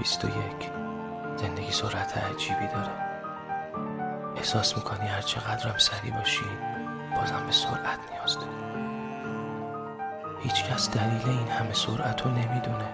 توی 0.00 0.08
قرن 0.08 0.08
بیست 0.08 0.24
و 0.24 0.28
یک. 0.28 0.70
زندگی 1.36 1.72
سرعت 1.72 2.18
عجیبی 2.18 2.66
داره. 2.66 2.92
احساس 4.36 4.76
می‌کنی 4.76 5.08
هر 5.08 5.20
چقدرم 5.20 5.78
سریع 5.78 6.14
باشی 6.14 6.44
بازم 7.16 7.46
به 7.46 7.52
سرعت 7.52 7.98
نیاز 8.12 8.38
داری. 8.38 8.50
هیچکس 10.42 10.90
دلیل 10.90 11.28
این 11.28 11.48
همه 11.48 11.72
سرعت 11.72 12.22
رو 12.22 12.30
نمی‌دونه. 12.30 12.88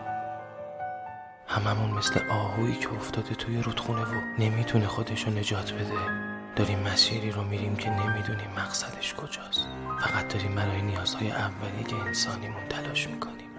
هممون 1.48 1.90
مثل 1.90 2.30
آهویی 2.30 2.74
که 2.74 2.92
افتاده 2.92 3.34
توی 3.34 3.62
رودخونه 3.62 4.02
و 4.02 4.20
نمی‌تونه 4.38 4.86
خودشو 4.86 5.30
نجات 5.30 5.72
بده. 5.72 6.26
داریم 6.56 6.78
مسیری 6.78 7.30
رو 7.30 7.42
میریم 7.42 7.76
که 7.76 7.90
نمی‌دونیم 7.90 8.50
مقصدش 8.56 9.14
کجاست. 9.14 9.66
فقط 10.00 10.34
داریم 10.34 10.54
برای 10.54 10.82
نیازهای 10.82 11.30
اولیه 11.30 12.02
انسانیمون 12.06 12.68
تلاش 12.68 13.08
می‌کنیم. 13.08 13.50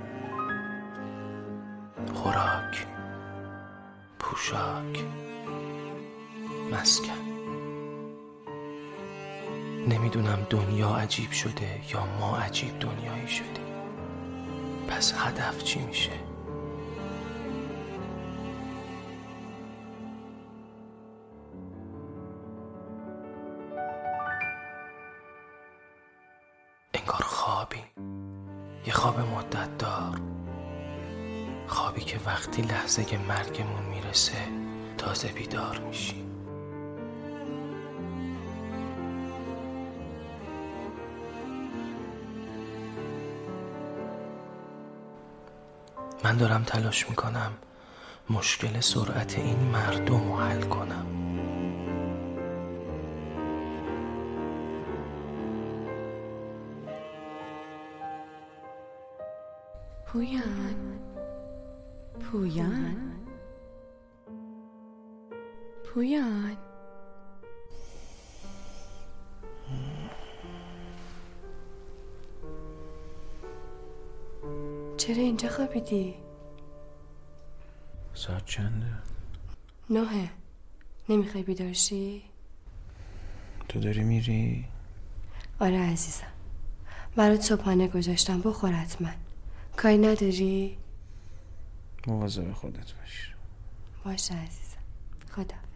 خوراک. 2.13 2.87
پوشاک 4.47 5.03
مسکن. 6.71 7.11
نمی‌دونم 9.87 10.47
دنیا 10.49 10.95
عجیب 10.95 11.31
شده 11.31 11.81
یا 11.93 12.05
ما 12.19 12.37
عجیب 12.37 12.79
دنیایی 12.79 13.27
شدیم. 13.27 13.67
پس 14.87 15.13
هدف 15.17 15.63
چی 15.63 15.79
میشه؟ 15.79 16.11
انگار 26.93 27.21
خوابی. 27.21 27.83
یه 28.85 28.93
خواب 28.93 29.19
مدت 29.19 29.77
دار. 29.77 30.21
خوابی 31.67 32.01
که 32.01 32.19
وقتی 32.25 32.61
لحظه 32.61 33.17
مرگمون 33.17 33.83
می‌رسه 34.17 34.33
تازه 34.97 35.27
بیدار 35.27 35.79
میشی. 35.79 36.25
من 46.23 46.37
دارم 46.37 46.63
تلاش 46.63 47.09
می‌کنم 47.09 47.51
مشکل 48.29 48.79
سرعت 48.79 49.37
این 49.37 49.59
مردم 49.59 50.31
رو 50.31 50.37
حل 50.37 50.61
کنم. 50.61 51.05
پویان؟ 60.05 60.99
پویان؟ 62.19 63.06
پویان 65.97 66.57
چرا 74.97 75.15
اینجا 75.15 75.49
خوابیدی؟ 75.49 76.15
ساعت 78.13 78.45
چنده؟ 78.45 78.85
نهه 79.89 80.29
نمی‌خوای 81.09 81.43
بیدارشی؟ 81.43 82.23
تو 83.69 83.79
داری 83.79 84.03
میری؟ 84.03 84.65
آره 85.59 85.79
عزیزم 85.79 86.31
برات 87.15 87.41
صبحانه 87.41 87.87
گذاشتم 87.87 88.41
بخور 88.41 88.71
حتما 88.71 89.11
کاری 89.77 89.97
نداری؟ 89.97 90.77
مواظب 92.07 92.53
خودت 92.53 92.93
باش 92.93 93.35
باشه 94.05 94.33
عزیزم 94.33 94.77
خداحافظ 95.31 95.66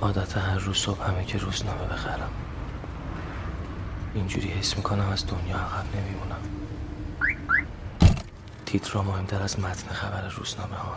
عادت 0.00 0.36
هر 0.36 0.58
روز 0.58 0.76
صبح 0.76 1.08
همه 1.08 1.24
که 1.24 1.38
روزنامه 1.38 1.84
بخرم. 1.84 2.30
اینجوری 4.14 4.48
حس 4.48 4.76
می‌کنم 4.76 5.08
از 5.08 5.26
دنیا 5.26 5.56
عقب 5.56 5.84
نمیمونم. 5.96 6.61
تیترا 8.72 9.02
مهمتر 9.02 9.42
از 9.42 9.60
متن 9.60 9.88
خبر 9.88 10.28
روزنامه 10.28 10.74
ها. 10.76 10.96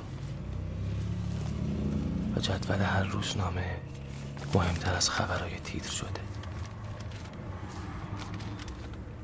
و 2.36 2.40
جدول 2.40 2.82
هر 2.82 3.04
روزنامه 3.04 3.66
مهمتر 4.54 4.94
از 4.94 5.10
خبرهای 5.10 5.60
تیتر 5.60 5.90
شده. 5.90 6.22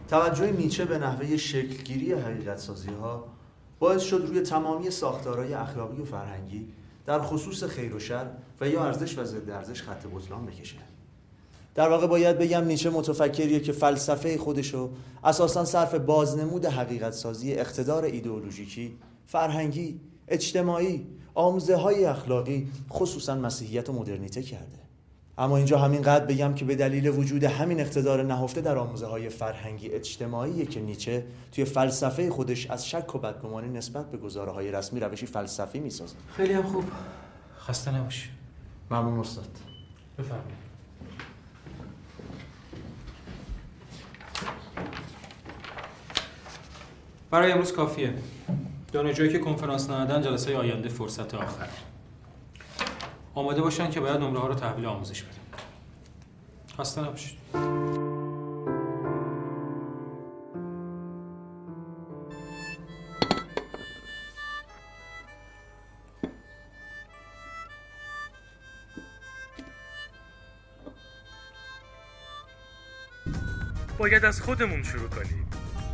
توجه 0.07 0.51
نیچه 0.51 0.85
به 0.85 0.97
نحوه 0.97 1.37
شکلگیری 1.37 2.13
حقیقت 2.13 2.57
سازی 2.57 2.89
ها 2.89 3.27
باعث 3.79 4.01
شد 4.01 4.25
روی 4.27 4.41
تمامی 4.41 4.89
ساختارهای 4.89 5.53
اخلاقی 5.53 6.01
و 6.01 6.05
فرهنگی 6.05 6.73
در 7.05 7.21
خصوص 7.21 7.63
خیر 7.63 7.95
و 7.95 7.99
شر 7.99 8.31
و 8.61 8.67
یا 8.67 8.85
ارزش 8.85 9.17
و 9.17 9.23
ضد 9.23 9.49
ارزش 9.49 9.81
خط 9.81 10.05
بطلان 10.13 10.45
بکشه 10.45 10.77
در 11.75 11.89
واقع 11.89 12.07
باید 12.07 12.37
بگم 12.37 12.65
نیچه 12.65 12.89
متفکریه 12.89 13.59
که 13.59 13.71
فلسفه 13.71 14.37
خودشو 14.37 14.89
اساسا 15.23 15.65
صرف 15.65 15.95
بازنمود 15.95 16.65
حقیقت 16.65 17.13
سازی 17.13 17.53
اقتدار 17.53 18.03
ایدئولوژیکی، 18.03 18.97
فرهنگی، 19.27 19.99
اجتماعی، 20.27 21.07
آموزه 21.33 21.75
های 21.75 22.05
اخلاقی 22.05 22.67
خصوصا 22.89 23.35
مسیحیت 23.35 23.89
و 23.89 23.93
مدرنیته 23.93 24.43
کرده. 24.43 24.81
اما 25.37 25.57
اینجا 25.57 25.77
همینقدر 25.77 26.25
بگم 26.25 26.53
که 26.53 26.65
به 26.65 26.75
دلیل 26.75 27.07
وجود 27.07 27.43
همین 27.43 27.79
اقتدار 27.79 28.23
نهفته 28.23 28.61
در 28.61 28.77
آموزه 28.77 29.05
های 29.05 29.29
فرهنگی 29.29 29.89
اجتماعی 29.89 30.65
که 30.65 30.79
نیچه 30.79 31.25
توی 31.51 31.65
فلسفه 31.65 32.29
خودش 32.29 32.67
از 32.67 32.89
شک 32.89 33.15
و 33.15 33.17
بدگمانی 33.17 33.69
نسبت 33.69 34.11
به 34.11 34.17
گزاره 34.17 34.51
های 34.51 34.71
رسمی 34.71 34.99
روشی 34.99 35.25
فلسفی 35.25 35.79
می‌سازه. 35.79 36.15
خیلی 36.37 36.53
هم 36.53 36.63
خوب. 36.63 36.83
خسته 37.59 37.95
نباشی. 37.95 38.29
ممنون 38.91 39.19
استاد. 39.19 39.49
بفرمایید. 40.19 40.70
برای 47.31 47.51
امروز 47.51 47.73
کافیه. 47.73 48.13
دانشجویی 48.93 49.31
که 49.31 49.39
کنفرانس 49.39 49.89
ندادن 49.89 50.21
جلسه 50.21 50.57
آینده 50.57 50.89
فرصت 50.89 51.33
آخر. 51.35 51.67
آماده 53.35 53.61
باشن 53.61 53.89
که 53.89 53.99
باید 53.99 54.17
نمره 54.17 54.39
ها 54.39 54.47
رو 54.47 54.55
تحویل 54.55 54.85
آموزش 54.85 55.23
بدن. 55.23 55.37
خسته 56.79 57.01
نباشید. 57.01 57.37
باید 73.97 74.25
از 74.25 74.41
خودمون 74.41 74.83
شروع 74.83 75.09
کنیم. 75.09 75.47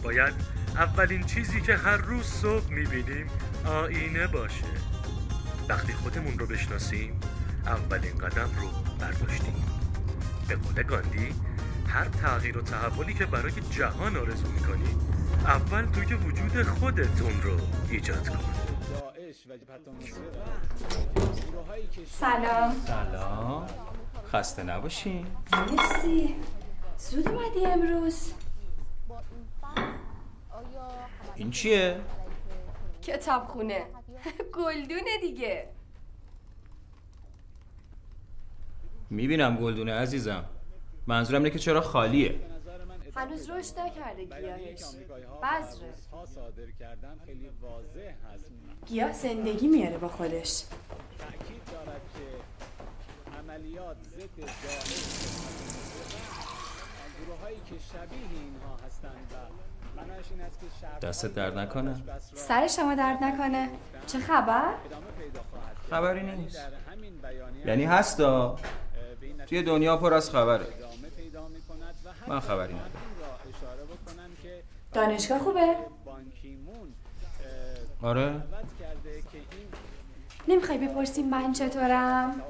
باید 0.03 0.56
اولین 0.77 1.23
چیزی 1.23 1.61
که 1.61 1.75
هر 1.75 1.97
روز 1.97 2.25
صبح 2.25 2.69
می‌بینیم 2.69 3.27
آینه 3.65 4.27
باشه. 4.27 4.65
وقتی 5.69 5.93
خودمون 5.93 6.39
رو 6.39 6.47
بشناسیم 6.47 7.19
اولین 7.65 8.17
قدم 8.17 8.49
رو 8.61 8.69
برداشتیم. 8.99 9.65
به 10.47 10.55
قول 10.55 10.83
گاندی 10.83 11.35
هر 11.87 12.05
تغییر 12.05 12.57
و 12.57 12.61
تحولی 12.61 13.13
که 13.13 13.25
برای 13.25 13.51
جهان 13.51 14.17
آرزو 14.17 14.47
می‌کنی 14.47 14.95
اول 15.45 15.85
توی 15.85 16.13
وجود 16.13 16.63
خودتون 16.63 17.41
رو 17.41 17.57
ایجاد 17.89 18.29
کن. 18.29 18.39
سلام. 22.19 22.75
سلام. 22.87 23.67
خسته 24.33 24.63
نباشین. 24.63 25.27
مرسی. 25.51 26.35
زود 26.97 27.27
اومدی 27.27 27.65
امروز. 27.65 28.33
این 31.37 31.51
چیه؟ 31.51 31.99
کتاب 33.01 33.47
خونه 33.47 33.85
گلدونه 34.57 35.17
دیگه. 35.21 35.69
می‌بینم 39.09 39.57
گلدونه 39.57 39.93
عزیزم. 39.93 40.45
منظورم 41.07 41.41
اینه 41.43 41.49
که 41.49 41.59
چرا 41.59 41.81
خالیه. 41.81 42.39
هنوز 43.15 43.49
رشد 43.49 43.79
نکرده 43.79 44.23
گیاهش. 44.23 44.83
بذره. 45.43 45.93
گیاه 48.85 49.11
زندگی 49.13 49.67
میاره 49.67 49.97
با 49.97 50.07
خودش. 50.07 50.63
عملیات 53.39 53.97
ضد 54.03 54.39
گروه 57.25 57.39
هایی 57.41 57.57
که 57.57 57.75
شبیه 57.93 58.19
اینها 58.43 58.75
هستند 58.85 59.33
و 59.33 59.66
دستت 61.01 61.33
درد 61.33 61.57
نکنه؟ 61.57 61.95
سر 62.35 62.67
شما 62.67 62.95
درد 62.95 63.23
نکنه. 63.23 63.69
چه 64.07 64.19
خبر؟ 64.19 64.73
خبری 65.89 66.23
نیست. 66.23 66.59
یعنی 67.65 67.83
هستا؟ 67.83 68.59
توی 69.47 69.63
دنیا 69.63 69.97
پر 69.97 70.13
از 70.13 70.29
خبره. 70.29 70.67
من 72.27 72.39
خبری 72.39 72.73
ندارم. 72.73 72.91
دانشگاه 74.93 75.39
خوبه؟ 75.39 75.75
آره؟ 78.01 78.43
نمی‌خوای 80.47 80.77
بپرسیم 80.77 81.29
من 81.29 81.53
چطورم؟ 81.53 82.41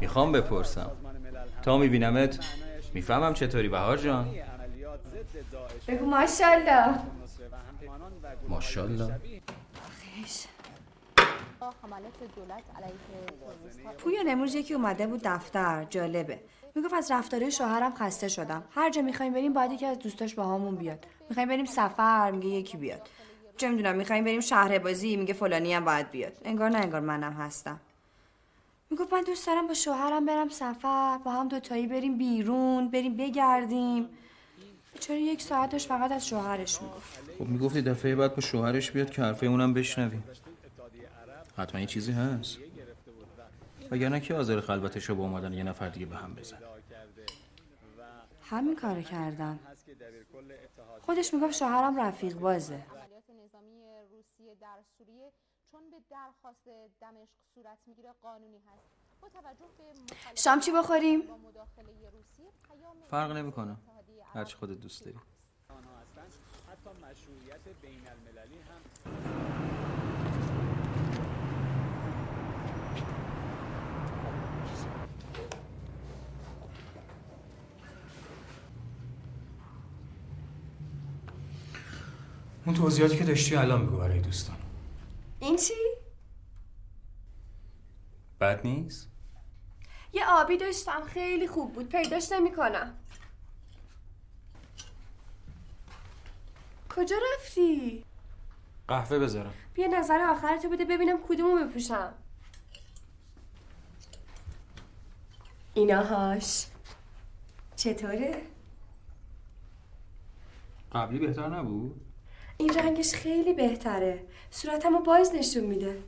می‌خوام 0.00 0.32
بپرسم. 0.32 0.90
تا 1.62 1.78
میبینمت 1.78 2.38
می‌فهمم 2.94 3.34
چطوری 3.34 3.68
بهار 3.68 3.96
جان؟ 3.96 4.34
بگو 5.88 6.06
ماشالله 6.06 6.94
ماشاءالله. 8.48 9.20
پویا 13.98 14.20
امروز 14.26 14.54
یکی 14.54 14.74
اومده 14.74 15.06
بود 15.06 15.20
دفتر. 15.24 15.84
جالبه. 15.90 16.40
می‌گفت 16.74 16.94
از 16.94 17.10
رفتاره 17.10 17.50
شوهرم 17.50 17.94
خسته 17.94 18.28
شدم. 18.28 18.64
هر 18.74 18.90
جا 18.90 19.02
می‌خوایم 19.02 19.32
بریم 19.32 19.52
باید 19.52 19.72
یکی 19.72 19.86
از 19.86 19.98
دوستاش 19.98 20.34
با 20.34 20.44
همون 20.44 20.76
بیاد. 20.76 21.06
می‌خوایم 21.28 21.48
بریم 21.48 21.64
سفر 21.64 22.30
میگه 22.30 22.48
یکی 22.48 22.76
بیاد. 22.76 23.08
چه 23.56 23.68
می‌دونم 23.68 23.96
می‌خوایم 23.96 24.24
بریم 24.24 24.40
شهر 24.40 24.78
بازی 24.78 25.16
میگه 25.16 25.34
فلانی 25.34 25.74
هم 25.74 25.84
باید 25.84 26.10
بیاد. 26.10 26.32
انگار 26.44 26.70
نه 26.70 26.78
انگار 26.78 27.00
منم 27.00 27.32
هستم. 27.32 27.80
می‌گفت 28.90 29.12
من 29.12 29.20
دوست 29.20 29.46
دارم 29.46 29.66
با 29.66 29.74
شوهرم 29.74 30.26
برم 30.26 30.48
سفر 30.48 31.18
با 31.24 31.30
هم 31.30 31.48
دوتایی 31.48 31.86
بریم 31.86 32.18
بیرون 32.18 32.88
بریم 32.88 33.16
بگردیم. 33.16 34.08
چرا 35.00 35.16
یک 35.16 35.42
ساعتش 35.42 35.86
فقط 35.86 36.12
از 36.12 36.28
شوهرش 36.28 36.82
می‌گفت؟ 36.82 37.20
خب 37.38 37.46
می‌گفتی 37.46 37.82
دفعه 37.82 38.14
بعد 38.16 38.34
با 38.34 38.40
شوهرش 38.40 38.90
بیاد 38.90 39.10
که 39.10 39.22
حرفه 39.22 39.46
اونم 39.46 39.74
بشنویم. 39.74 40.24
حتما 41.56 41.80
یه 41.80 41.86
چیزی 41.86 42.12
هست. 42.12 42.58
وگرنه 43.90 44.20
کی 44.20 44.34
حاضر 44.34 44.60
خلوتش 44.60 45.04
رو 45.04 45.14
با 45.14 45.24
اومدن 45.24 45.52
یه 45.52 45.62
نفر 45.62 45.88
دیگه 45.88 46.06
به 46.06 46.16
هم 46.16 46.34
بزن 46.34 46.58
همین 48.42 48.76
کارو 48.76 49.02
کردن. 49.02 49.58
خودش 51.00 51.34
می‌گفت 51.34 51.54
شوهرم 51.54 52.00
رفیق 52.00 52.38
بازه. 52.38 52.74
عملیات 52.74 53.24
نظامی 53.44 53.82
روسیه 54.10 54.54
در 54.60 54.78
سوریه 54.98 55.32
چون 55.70 55.80
به 55.90 55.96
درخواست 56.10 56.64
دمشق 57.00 57.30
صورت 57.54 57.78
می‌گیره 57.86 58.10
قانونی 58.22 58.58
هست. 58.58 58.84
با 59.22 59.28
توجه 59.28 59.64
به 59.78 59.84
مخالفت 59.84 60.42
شام 60.42 60.60
چی 60.60 60.72
بخوریم؟ 60.72 61.22
فرق 63.10 63.32
نمی‌کنه. 63.32 63.76
هرچی 64.34 64.56
خودت 64.56 64.80
دوست 64.80 65.04
داری. 65.04 65.16
حتی 66.68 66.90
مشروعیت 66.90 67.60
بین 67.82 68.00
المللی 68.08 68.58
هم 68.58 68.82
اون 82.66 82.74
توضیحاتی 82.74 83.16
که 83.16 83.24
داشتی 83.24 83.56
الان 83.56 83.86
بگو 83.86 83.96
برای 83.96 84.20
دوستان. 84.20 84.56
این 85.40 85.56
چی؟ 85.56 85.74
بد 88.40 88.66
نیست؟ 88.66 89.10
یه 90.12 90.22
آبی 90.28 90.56
داشتم 90.56 91.04
خیلی 91.04 91.48
خوب 91.48 91.72
بود. 91.72 91.88
پیداش 91.88 92.32
نمی‌کنم. 92.32 93.01
کجا 96.96 97.16
رفتی؟ 97.34 98.04
قهوه 98.88 99.18
بذارم. 99.18 99.54
بیا 99.74 99.86
نظر 99.86 100.20
آخرتو 100.20 100.68
بده 100.68 100.84
ببینم 100.84 101.18
کدومو 101.28 101.64
بپوشم. 101.64 102.14
ایناهاش 105.74 106.66
چطوره؟ 107.76 108.42
قبلی 110.92 111.18
بهتر 111.18 111.48
نبود؟ 111.48 112.00
این 112.56 112.74
رنگش 112.74 113.14
خیلی 113.14 113.52
بهتره. 113.52 114.26
صورتمو 114.50 115.00
باز 115.00 115.34
نشون 115.34 115.64
میده. 115.64 116.02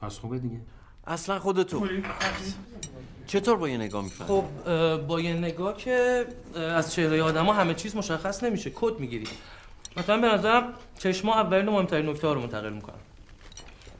پس 0.00 0.18
خوبه 0.18 0.38
دیگه. 0.38 0.60
اصلا 1.06 1.38
خودتون 1.38 2.04
چطور 3.28 3.56
با 3.56 3.68
یه 3.68 3.76
نگاه 3.76 4.04
می‌فهمی؟ 4.04 4.28
خب 4.28 4.44
با 5.06 5.20
یه 5.20 5.32
نگاه 5.32 5.76
که 5.76 6.26
از 6.54 6.94
چهره 6.94 7.22
آدم 7.22 7.46
همه 7.46 7.74
چیز 7.74 7.96
مشخص 7.96 8.42
نمیشه 8.44 8.70
کد 8.74 9.00
می‌گیری. 9.00 9.26
مثلا 9.96 10.20
به 10.20 10.26
نظرم 10.26 10.74
چشما 10.98 11.34
اولین 11.34 11.68
و 11.68 11.72
مهمترین 11.72 12.08
نکته 12.08 12.26
ها 12.26 12.32
رو 12.32 12.40
منتقل 12.40 12.72
می‌کنن 12.72 12.94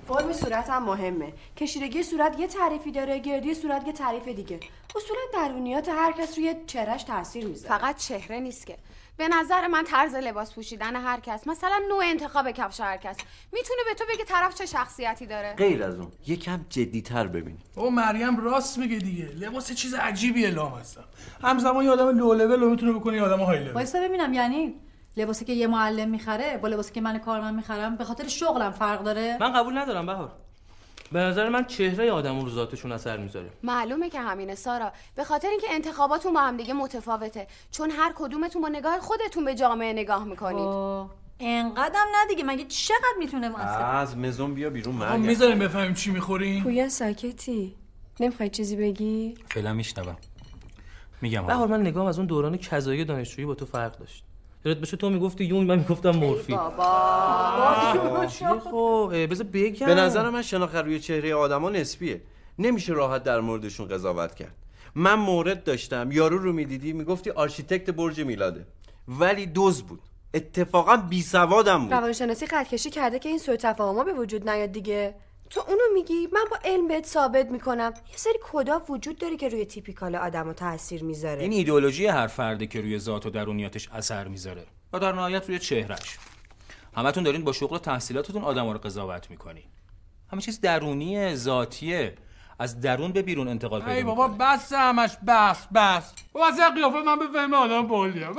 فرم 0.08 0.32
صورت 0.32 0.70
هم 0.70 0.84
مهمه. 0.84 1.32
کشیدگی 1.56 2.02
صورت 2.02 2.40
یه 2.40 2.46
تعریفی 2.46 2.92
داره 2.92 3.18
گردی 3.18 3.54
صورت 3.54 3.86
یه 3.86 3.92
تعریف 3.92 4.28
دیگه. 4.28 4.60
اصولا 4.96 5.20
درونیات 5.32 5.88
هر 5.88 6.12
کس 6.12 6.38
روی 6.38 6.54
چهرش 6.66 7.02
تاثیر 7.02 7.46
می‌ذاره. 7.46 7.78
فقط 7.78 7.96
چهره 7.96 8.40
نیست 8.40 8.66
که. 8.66 8.76
به 9.18 9.28
نظر 9.28 9.66
من 9.66 9.84
طرز 9.84 10.14
لباس 10.14 10.54
پوشیدن 10.54 10.96
هر 10.96 11.20
کس 11.20 11.46
مثلا 11.46 11.80
نوع 11.88 12.04
انتخاب 12.04 12.50
کفش 12.50 12.80
هر 12.80 12.96
کس. 12.96 13.16
می‌تونه 13.52 13.80
به 13.88 13.94
تو 13.94 14.04
بگه 14.14 14.24
طرف 14.24 14.54
چه 14.54 14.66
شخصیتی 14.66 15.26
داره؟ 15.26 15.54
غیر 15.54 15.82
از 15.82 15.98
اون 15.98 16.12
یکم 16.26 16.64
جدیتر 16.68 17.26
ببین. 17.26 17.58
او 17.76 17.90
مریم 17.90 18.36
راست 18.36 18.78
میگه 18.78 18.96
دیگه. 18.96 19.24
لباس 19.24 19.72
چیز 19.72 19.94
عجیبیه 19.94 20.50
لام 20.50 20.72
هستم. 20.72 21.04
همزمان 21.42 21.84
یه 21.84 21.90
آدم 21.90 22.18
لو 22.18 22.34
لول 22.34 22.60
رو 22.60 22.70
می‌تونه 22.70 22.92
بکنه 22.92 23.16
یه 23.16 23.22
آدم 23.22 23.40
های 23.40 23.58
لول 23.58 23.72
وایسا 23.72 24.00
ببینم 24.00 24.34
یعنی 24.34 24.74
لباسی 25.16 25.44
که 25.44 25.52
یه 25.52 25.66
معلم 25.66 26.08
می‌خره 26.08 26.58
با 26.58 26.68
لباسی 26.68 26.92
که 26.92 27.00
من 27.00 27.18
کارمند 27.18 27.54
می‌خرم 27.54 27.96
به 27.96 28.04
خاطر 28.04 28.28
شغلم 28.28 28.70
فرق 28.70 29.02
داره؟ 29.02 29.36
من 29.40 29.52
قبول 29.52 29.78
ندارم 29.78 30.06
بهار. 30.06 30.32
به 31.12 31.18
نظر 31.18 31.48
من 31.48 31.64
چهره 31.64 32.10
آدم 32.10 32.40
رو 32.40 32.50
ذاتشون 32.50 32.92
اثر 32.92 33.16
می‌ذاره. 33.16 33.50
معلومه 33.62 34.10
که 34.10 34.20
همینه 34.20 34.54
سارا. 34.54 34.92
به 35.14 35.24
خاطر 35.24 35.48
اینکه 35.48 35.66
انتخاباتون 35.70 36.34
با 36.34 36.40
هم 36.40 36.56
دیگه 36.56 36.74
متفاوته. 36.74 37.46
چون 37.70 37.90
هر 37.90 38.12
کدومتون 38.16 38.62
با 38.62 38.68
نگاه 38.68 39.00
خودتون 39.00 39.44
به 39.44 39.54
جامعه 39.54 39.92
نگاه 39.92 40.24
می‌کنید. 40.24 40.60
اوه، 40.60 41.10
انقدرم 41.40 42.06
نه 42.14 42.28
دیگه. 42.28 42.44
مگه 42.44 42.64
چقدر 42.64 43.14
می‌تونه 43.18 43.48
واسه 43.48 43.84
از 43.84 44.16
مزون 44.16 44.54
بیا 44.54 44.70
بیرون 44.70 44.94
ما 44.94 45.16
می‌ذاریم 45.16 45.58
بفهمیم 45.58 45.94
چی 45.94 46.10
می‌خوریم؟ 46.10 46.62
پویا 46.62 46.88
ساکتی. 46.88 47.76
نمی‌خوای 48.20 48.48
چیزی 48.48 48.76
بگی؟ 48.76 49.34
فعلا 49.50 49.72
میشنوم. 49.72 50.16
میگم 51.22 51.46
بهار 51.46 51.58
حالا 51.58 51.76
من 51.76 51.80
نگام 51.80 52.06
از 52.06 52.18
اون 52.18 52.26
دوران 52.26 52.56
کذایی 52.56 53.04
دانشجویی 53.04 53.46
با 53.46 53.54
تو 53.54 53.66
فرق 53.66 53.98
داشت. 53.98 54.24
یادت 54.64 54.78
باشه 54.78 54.96
تو 54.96 55.10
می‌گفتی 55.10 55.44
یونگ 55.44 55.64
من 55.64 55.78
می‌گفتم 55.78 56.12
خب 58.58 59.10
اه، 59.14 59.26
بذار 59.26 59.46
بگم 59.52 59.86
به 59.86 59.94
نظر 59.94 60.30
من 60.30 60.42
شناخت 60.42 60.74
روی 60.74 61.00
چهره 61.00 61.34
آدما 61.34 61.70
نسبیه. 61.70 62.20
نمیشه 62.58 62.92
راحت 62.92 63.22
در 63.22 63.40
موردشون 63.40 63.88
قضاوت 63.88 64.34
کرد. 64.34 64.54
من 64.94 65.14
مورد 65.14 65.64
داشتم. 65.64 66.12
یارو 66.12 66.38
رو 66.38 66.52
می‌دیدی 66.52 66.92
می‌گفتی 66.92 67.30
آرشیتکت 67.30 67.90
برج 67.90 68.20
میلاده. 68.20 68.66
ولی 69.08 69.46
دزد 69.46 69.82
بود. 69.82 70.00
اتفاقا 70.34 70.96
بی 70.96 71.22
سوادم 71.22 71.82
بود. 71.82 71.92
روانشناسی 71.92 72.46
خطکشی 72.46 72.90
کرده 72.90 73.18
که 73.18 73.28
این 73.28 73.38
سوء 73.38 73.56
تفاهما 73.56 74.04
به 74.04 74.12
وجود 74.12 74.48
نیاد 74.48 74.72
دیگه. 74.72 75.14
تو 75.50 75.60
اونو 75.68 75.82
میگی؟ 75.94 76.28
من 76.32 76.44
با 76.50 76.56
علم 76.64 76.88
بهت 76.88 77.06
ثابت 77.06 77.50
می‌کنم. 77.50 77.92
یه 78.10 78.16
سری 78.16 78.38
کدا 78.42 78.82
وجود 78.88 79.18
داره 79.18 79.36
که 79.36 79.48
روی 79.48 79.66
typical 79.66 80.16
آدمو 80.16 80.52
تاثیر 80.52 81.04
می‌ذاره. 81.04 81.42
این 81.42 81.52
ایدئولوژی 81.52 82.06
هر 82.06 82.26
فرده 82.26 82.66
که 82.66 82.80
روی 82.80 82.98
ذات 82.98 83.26
و 83.26 83.30
درونیاتش 83.30 83.88
اثر 83.88 84.28
می‌ذاره. 84.28 84.64
و 84.92 84.98
در 84.98 85.12
نهایت 85.12 85.48
روی 85.48 85.58
چهرش 85.58 86.18
همتون 86.96 87.22
دارین 87.24 87.44
با 87.44 87.52
شغل 87.52 87.76
و 87.76 87.78
تحصیلاتتون 87.78 88.42
آدم 88.44 88.70
رو 88.70 88.78
قضاوت 88.78 89.30
می‌کنین. 89.30 89.64
همه 90.32 90.40
چیز 90.40 90.60
درونیه 90.60 91.34
ذاتیه. 91.34 92.14
از 92.60 92.80
درون 92.80 93.12
به 93.12 93.22
بیرون 93.22 93.48
انتقال 93.48 93.82
ای 93.82 93.94
پیدا 93.94 94.06
بابا 94.06 94.28
می‌کنه. 94.28 94.46
بس 94.46 94.72
همش 94.72 95.16
بس 95.26 95.66
بس. 95.74 96.12
بابا 96.32 96.46
اصلا 96.48 96.70
قیافه 96.70 96.98
من 96.98 97.18
بفهمه 97.18 97.56
آدم 97.56 97.92
اینم 97.92 98.34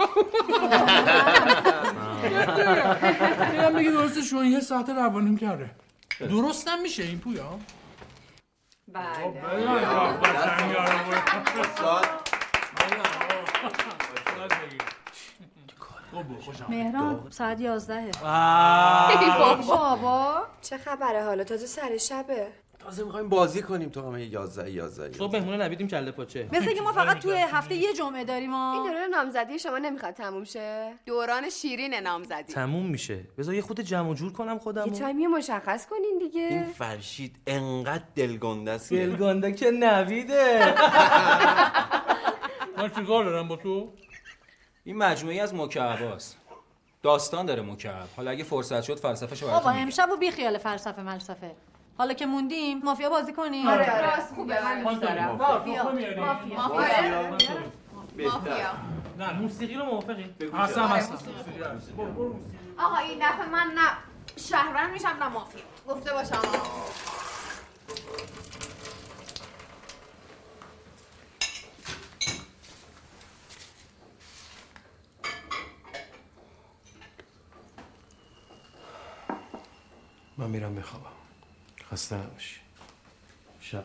میگه 3.77 3.91
درسته 3.91 4.21
شون 4.21 4.45
یه 4.45 4.59
ساعت 4.59 4.89
روانیم 4.89 5.37
کرده 5.37 5.69
درستم 6.19 6.81
میشه 6.81 7.03
این 7.03 7.19
پویا؟ 7.19 7.59
مهران 16.69 17.27
ساعت 17.29 17.59
11 17.61 18.11
بابا. 19.67 20.47
چه 20.61 20.77
خبره 20.77 21.23
حالا؟ 21.23 21.43
تازه 21.43 21.65
سر 21.65 21.97
شبه. 21.97 22.47
تازه 22.89 23.03
می‌خوایم 23.03 23.29
بازی 23.29 23.61
کنیم 23.61 23.89
تو 23.89 24.01
همه 24.01 24.25
11 24.25 24.71
11 24.71 25.17
صبح 25.17 25.37
مهمونه 25.37 25.57
نویدیم 25.57 25.87
کله 25.87 26.11
پاچه. 26.11 26.49
مثل 26.53 26.73
که 26.73 26.81
ما 26.81 26.93
فقط 26.93 27.19
توی 27.19 27.33
هفته 27.33 27.75
یه 27.75 27.93
جمعه 27.93 28.23
داریم 28.23 28.53
این 28.53 28.81
ها 28.81 28.87
دوران 28.87 29.09
نامزدی 29.09 29.59
شما 29.59 29.77
نمی‌خواد 29.77 30.13
تموم 30.13 30.43
شه. 30.43 30.93
دوران 31.05 31.49
شیرین 31.49 31.93
نامزدی. 31.93 32.53
تموم 32.53 32.85
میشه. 32.85 33.19
بذار 33.37 33.55
یه 33.55 33.61
خود 33.61 33.81
جمع 33.81 34.09
و 34.09 34.13
جور 34.13 34.33
کنم 34.33 34.53
یه 34.53 34.59
خودم 34.59 34.85
تایمی 34.85 35.27
مشخص 35.27 35.87
کنین 35.87 36.05
این 36.05 36.17
دیگه 36.17 36.65
فرشید 36.77 37.35
انقدر 37.47 38.03
دلگنده 38.15 38.71
است 38.71 38.89
که. 38.89 38.95
گلگانده 38.95 39.51
که 39.51 39.71
نویده. 39.71 40.75
من 42.77 42.89
چیکار 42.89 43.23
دارم 43.23 43.47
با 43.47 43.55
تو؟ 43.55 43.89
این 44.83 44.97
مجموعی 44.97 45.39
از 45.39 45.55
مکعباست 45.55 46.37
داستان 47.03 47.45
داره 47.45 47.61
مکعب. 47.61 48.07
حالا 48.17 48.31
اگه 48.31 48.43
فرصت 48.43 48.81
شد 48.81 48.95
فلسفه‌شو 48.95 49.45
بابا 49.45 49.57
براتون 49.57 49.73
میگم. 49.73 49.85
امشب 49.85 50.09
و 50.13 50.17
بی 50.17 50.31
خیال 50.31 50.57
فلسفه. 50.57 51.01
ملسفه 51.01 51.51
حالا 51.99 52.13
که 52.13 52.25
موندیم 52.25 52.79
مافیا 52.83 53.09
بازی 53.09 53.33
کنیم. 53.33 53.67
آره 53.67 53.91
آره. 53.91 54.15
راست 54.15 54.33
خوبه 54.33 54.63
من 54.63 54.83
دوست 54.83 55.01
دارم. 55.01 55.35
مافیا. 55.35 55.83
مافیا. 55.83 56.23
مافیا. 56.57 57.29
مافیا. 58.17 58.71
نه 59.17 59.33
موسیقی 59.33 59.73
رو 59.73 59.85
موافقی. 59.85 60.23
بگو 60.23 60.57
هستم 60.57 60.87
چرا. 60.87 60.87
هستم 60.87 61.15
آقا 62.79 62.97
این 62.97 63.19
دفعه 63.19 63.49
من 63.49 63.71
نه 63.75 63.89
شهروند 64.37 64.91
میشم 64.91 65.07
نه 65.19 65.27
مافیا. 65.27 65.61
گفته 65.87 66.13
باشم. 66.13 66.41
من 80.37 80.49
میرم 80.49 80.75
بخوابم. 80.75 81.18
خسته 81.91 82.15
نباشی. 82.15 82.59
شب. 83.61 83.83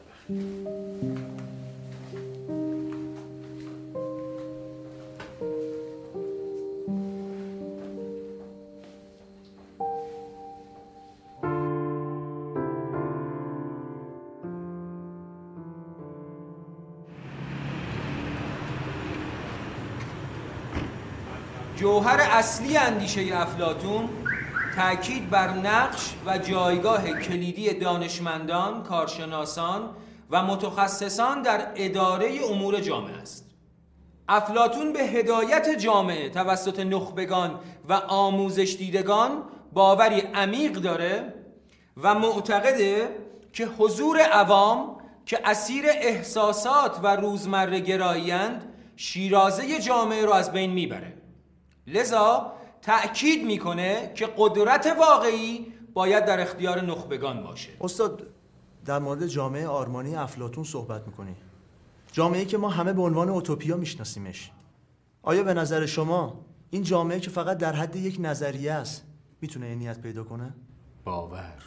جوهر 21.77 22.21
اصلی 22.21 22.77
اندیشه 22.77 23.21
افلاتون 23.35 24.09
تأکید 24.77 25.31
بر 25.31 25.49
نقش 25.49 26.15
و 26.27 26.39
جایگاه 26.39 27.13
کلیدی 27.13 27.75
دانشمندان، 27.75 28.83
کارشناسان 28.83 29.91
و 30.31 30.43
متخصصان 30.43 31.43
در 31.43 31.73
اداره 31.75 32.41
امور 32.51 32.81
جامعه 32.81 33.15
است. 33.15 33.51
افلاتون 34.29 34.93
به 34.93 34.99
هدایت 34.99 35.79
جامعه 35.79 36.29
توسط 36.29 36.81
نخبگان 36.81 37.61
و 37.89 37.93
آموزش 37.93 38.77
دیدگان 38.79 39.43
باوری 39.73 40.21
عمیق 40.21 40.73
داره 40.73 41.35
و 42.03 42.15
معتقده 42.15 43.09
که 43.53 43.67
حضور 43.67 44.21
عوام 44.21 44.97
که 45.27 45.41
اسیر 45.45 45.85
احساسات 45.89 47.01
و 47.03 47.17
روزمره 47.17 47.81
گراییند 47.81 48.73
شیرازه 48.97 49.81
جامعه 49.81 50.25
رو 50.25 50.33
از 50.33 50.53
بین 50.53 50.71
می‌بره 50.71 51.13
لذا 51.87 52.53
تأکید 52.85 53.47
می‌کنه 53.47 54.13
که 54.15 54.29
قدرت 54.37 54.87
واقعی 54.99 55.67
باید 55.95 56.25
در 56.25 56.41
اختیار 56.41 56.81
نخبگان 56.81 57.43
باشه. 57.43 57.71
استاد 57.81 58.27
در 58.85 58.99
مورد 58.99 59.27
جامعه 59.27 59.67
آرمانی 59.67 60.17
افلاتون 60.17 60.65
صحبت 60.65 61.07
می‌کنی. 61.07 61.37
جامعه 62.13 62.45
که 62.45 62.59
ما 62.59 62.69
همه 62.69 62.93
به 62.93 63.03
عنوان 63.03 63.29
اوتوپیا 63.29 63.77
میشناسیمش. 63.77 64.51
آیا 65.23 65.43
به 65.43 65.55
نظر 65.55 65.87
شما 65.87 66.45
این 66.71 66.83
جامعه 66.83 67.21
که 67.21 67.31
فقط 67.31 67.59
در 67.59 67.73
حد 67.73 67.97
یک 67.97 68.17
نظریه 68.21 68.73
است 68.73 69.05
می‌تونه 69.41 69.67
این 69.67 69.79
نیت 69.79 70.01
پیدا 70.01 70.25
کنه؟ 70.25 70.55
باور. 71.05 71.63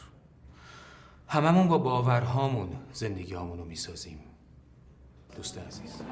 هممون 1.26 1.68
با 1.68 1.78
باورهامون 1.78 2.68
زندگی 2.92 3.34
رو 3.34 3.64
می‌سازیم. 3.64 4.18
دوست 5.36 5.58
عزیز. 5.58 6.02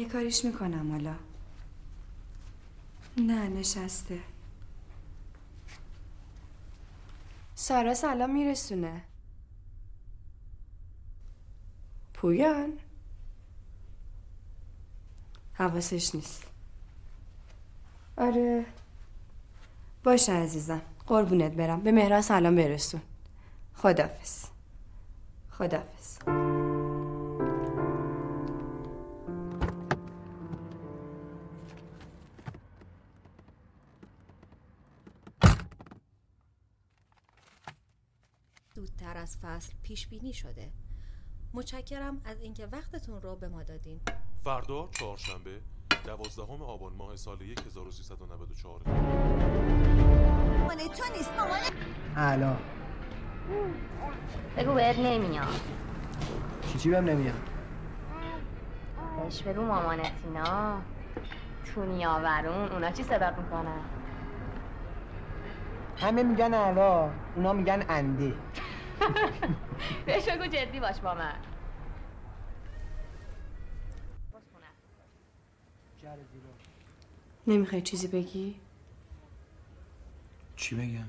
یه 0.00 0.08
کاریش 0.08 0.44
می‌کنم 0.44 0.90
حالا. 0.92 1.14
نه 3.16 3.48
نشسته. 3.48 4.20
سارا 7.54 7.94
سلام 7.94 8.30
میرسونه. 8.30 9.02
پویان؟ 12.14 12.78
حواسش 15.54 16.14
نیست. 16.14 16.42
آره. 18.16 18.66
باشه 20.04 20.32
عزیزم. 20.32 20.82
قربونت 21.06 21.52
برم. 21.52 21.80
به 21.80 21.92
مهران 21.92 22.22
سلام 22.22 22.56
برسون. 22.56 23.00
خدافز 23.74 24.44
خدافز 25.50 26.18
از 39.20 39.36
فصل 39.42 39.72
پیش 39.82 40.06
بینی 40.06 40.32
شده. 40.32 40.72
متشکرم 41.54 42.20
از 42.24 42.40
اینکه 42.40 42.66
وقتتون 42.66 43.22
رو 43.22 43.36
به 43.36 43.48
ما 43.48 43.62
دادین. 43.62 44.00
فردا 44.44 44.88
چهارشنبه 44.92 45.60
دوازدهم 46.04 46.62
آبان 46.62 46.92
ماه 46.92 47.16
سال 47.16 47.42
1394 47.42 48.80
مال 50.64 50.76
تو 50.76 51.12
نیست 51.16 51.32
مامان. 51.36 51.58
الان 52.16 52.58
بگو 54.56 54.74
بهت 54.74 54.98
نمیاد. 54.98 55.60
چی 56.72 56.78
چی 56.78 56.90
بهم 56.90 57.04
نمیاد؟ 57.04 57.40
بهش 59.22 59.42
بگو 59.42 59.62
مامانت 59.62 60.12
اینا 60.24 60.80
تو 61.64 61.84
نیاورون 61.84 62.72
اونا 62.72 62.90
چی 62.90 63.02
صدات 63.02 63.38
می‌کنن؟ 63.38 63.80
همه 65.96 66.22
میگن 66.22 66.54
الا 66.54 67.10
اونا 67.36 67.52
میگن 67.52 67.84
انده. 67.88 68.34
بهش 70.06 70.28
بگو 70.28 70.46
جدی 70.46 70.80
باش 70.80 70.98
با 70.98 71.14
من 71.14 71.34
نمی‌خوای 77.46 77.82
چیزی 77.82 78.08
بگی؟ 78.08 78.60
چی 80.56 80.74
بگم؟ 80.74 81.08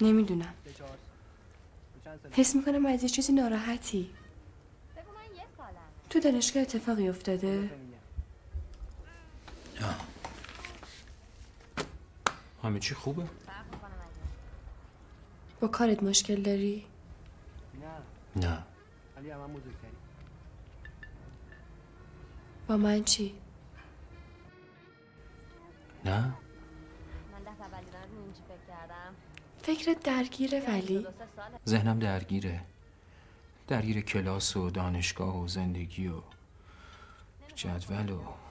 نمی‌دونم 0.00 0.54
حس 2.32 2.56
می‌کنم 2.56 2.86
از 2.86 3.02
یه 3.02 3.08
چیزی 3.08 3.32
ناراحتی 3.32 4.10
تو 6.10 6.20
دانشگاه 6.20 6.62
اتفاقی 6.62 7.08
افتاده؟ 7.08 7.70
همه 12.64 12.78
چی 12.78 12.94
خوبه؟ 12.94 13.26
با 15.60 15.68
کارت 15.68 16.02
مشکل 16.02 16.42
داری؟ 16.42 16.86
نه. 18.36 18.42
نه. 18.42 18.62
با 22.66 22.76
من 22.76 23.04
چی؟ 23.04 23.34
نه. 26.04 26.34
فکرت 29.62 30.02
درگیره 30.02 30.62
ولی؟ 30.68 31.06
ذهنم 31.68 31.98
درگیره. 31.98 32.60
درگیر 33.68 34.00
کلاس 34.00 34.56
و 34.56 34.70
دانشگاه 34.70 35.42
و 35.42 35.48
زندگی 35.48 36.08
و 36.08 36.22
جدول 37.54 38.10
و 38.10 38.43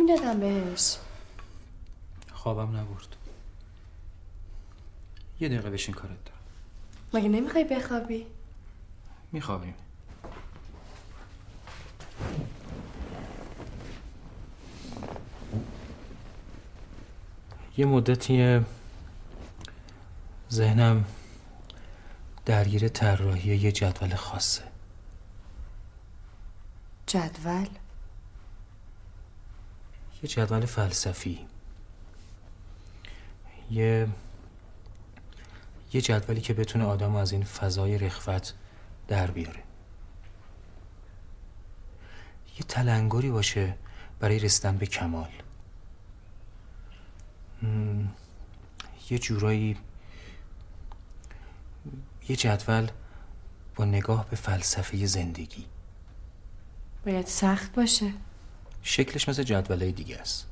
می‌دادم 0.00 0.40
بهش. 0.40 0.96
خوابم 2.32 2.76
نبرد. 2.76 3.16
یه 5.40 5.48
دقیقه 5.48 5.70
بشین 5.70 5.94
کارت 5.94 6.24
دارم. 6.24 6.38
مگه 7.14 7.28
نمی‌خوای 7.28 7.64
بخوابی؟ 7.64 8.26
میخوابیم. 9.32 9.74
یه 17.76 17.86
مدتی 17.86 18.60
ذهنم 20.52 21.04
درگیر 22.46 22.88
طراحی 22.88 23.56
یه 23.56 23.72
جدول 23.72 24.14
خاصه. 24.14 24.62
جدول؟ 27.06 27.68
یه 30.24 30.28
جدول 30.28 30.66
فلسفی. 30.66 31.46
یه 33.70 34.08
یه 35.92 36.00
جدولی 36.00 36.40
که 36.40 36.54
بتونه 36.54 36.84
آدم 36.84 37.16
از 37.16 37.32
این 37.32 37.44
فضای 37.44 37.98
رخوت 37.98 38.54
در 39.08 39.30
بیاره. 39.30 39.62
یه 42.56 42.60
تلنگری 42.68 43.30
باشه 43.30 43.76
برای 44.20 44.38
رسیدن 44.38 44.76
به 44.76 44.86
کمال. 44.86 45.30
یه 49.10 49.18
جورایی 49.18 49.76
یه 52.28 52.36
جدول 52.36 52.90
با 53.74 53.84
نگاه 53.84 54.26
به 54.30 54.36
فلسفه 54.36 55.06
زندگی. 55.06 55.66
باید 57.06 57.26
سخت 57.26 57.74
باشه. 57.74 58.12
شکلش 58.86 59.28
مثل 59.28 59.42
جدولای 59.42 59.92
دیگه 59.92 60.18
است. 60.18 60.46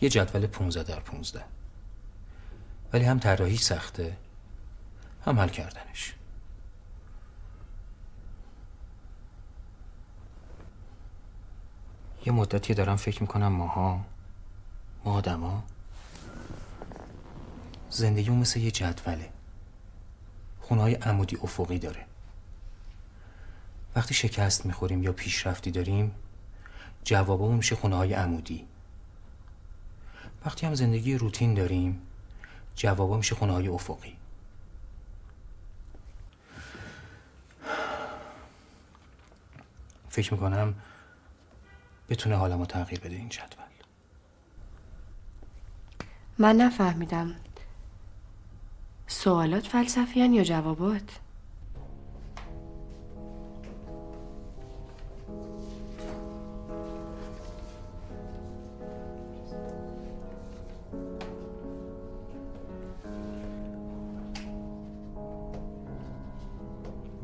یه 0.00 0.08
جدول 0.08 0.46
15 0.46 0.82
در 0.82 1.00
15 1.00 1.44
ولی 2.92 3.04
هم 3.04 3.18
طراحیش 3.18 3.60
سخته. 3.60 4.16
هم 5.26 5.40
حل 5.40 5.48
کردنش. 5.48 6.14
یه 12.26 12.32
مدتی 12.32 12.74
دارم 12.74 12.96
فکر 12.96 13.22
می‌کنم 13.22 13.48
ماها 13.48 14.04
ما 15.04 15.12
آدما 15.12 15.64
زندگیمون 17.90 18.38
مثل 18.38 18.60
یه 18.60 18.70
جدوله. 18.70 19.30
خونه 20.60 20.80
های 20.82 20.94
عمودی 20.94 21.36
افقی 21.36 21.78
داره. 21.78 22.06
وقتی 23.96 24.14
شکست 24.14 24.66
می‌خوریم 24.66 25.02
یا 25.02 25.12
پیشرفتی 25.12 25.70
داریم 25.70 26.14
جوابمون 27.04 27.56
میشه 27.56 27.76
خونه 27.76 27.96
های 27.96 28.14
عمودی. 28.14 28.66
وقتی 30.46 30.66
هم 30.66 30.74
زندگی 30.74 31.14
روتین 31.14 31.54
داریم 31.54 32.02
جوابا 32.76 33.16
میشه 33.16 33.34
خونه 33.34 33.52
های 33.52 33.68
افقی. 33.68 34.16
فکر 40.08 40.34
می‌کنم 40.34 40.74
بتونه 42.08 42.36
حالمو 42.36 42.66
تغییر 42.66 43.00
بده 43.00 43.16
این 43.16 43.28
جدول. 43.28 43.64
من 46.38 46.56
نفهمیدم. 46.56 47.34
سوالات 49.06 49.66
فلسفی 49.66 50.28
یا 50.28 50.44
جوابات؟ 50.44 51.23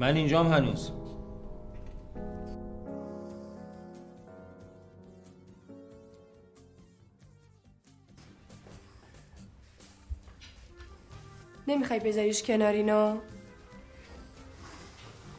من 0.01 0.17
اینجام 0.17 0.53
هنوز. 0.53 0.91
نمی‌خوای 11.69 12.01
بذاریش 12.01 12.43
کنار 12.43 12.73
اینو 12.73 13.19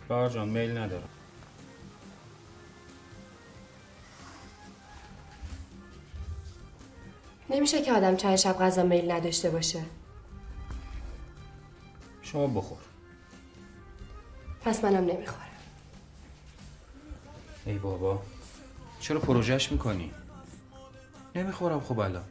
بار 0.08 0.30
جان 0.30 0.50
میل 0.50 0.78
ندارم. 0.78 1.10
نمیشه 7.50 7.82
که 7.82 7.93
آدم 7.93 8.15
چند 8.15 8.36
شب 8.36 8.58
غذا 8.60 8.84
میل 8.84 9.12
نداشته 9.12 9.50
باشه. 9.50 9.84
شما 12.21 12.47
بخور. 12.47 12.90
پس 14.71 14.84
منم 14.84 15.05
نمی‌خورم 15.05 15.47
ای 17.65 17.77
بابا 17.77 18.23
چرا 18.99 19.19
پروژهش 19.19 19.71
می‌کنی؟ 19.71 20.12
نمی‌خورم 21.36 21.79
خب 21.79 21.99
الان 21.99 22.23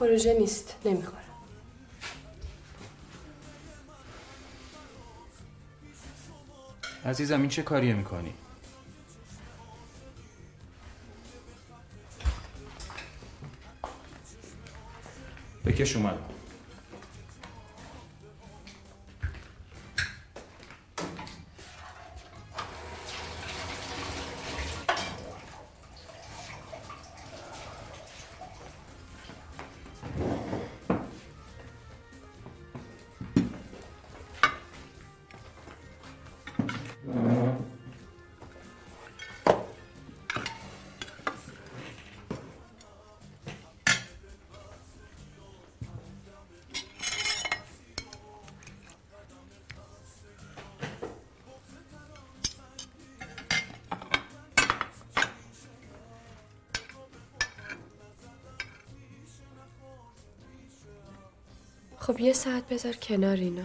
پروژه 0.00 0.38
نیست 0.38 0.76
نمی‌خورم 0.84 1.24
عزیزم 7.04 7.40
این 7.40 7.48
چه 7.48 7.62
کاریه 7.62 7.94
می‌کنی؟ 7.94 8.34
بکش 15.64 15.96
اومد 15.96 16.35
خب 62.16 62.20
یه 62.20 62.32
ساعت 62.32 62.68
بذار 62.68 62.96
کنار 62.96 63.36
اینا. 63.36 63.62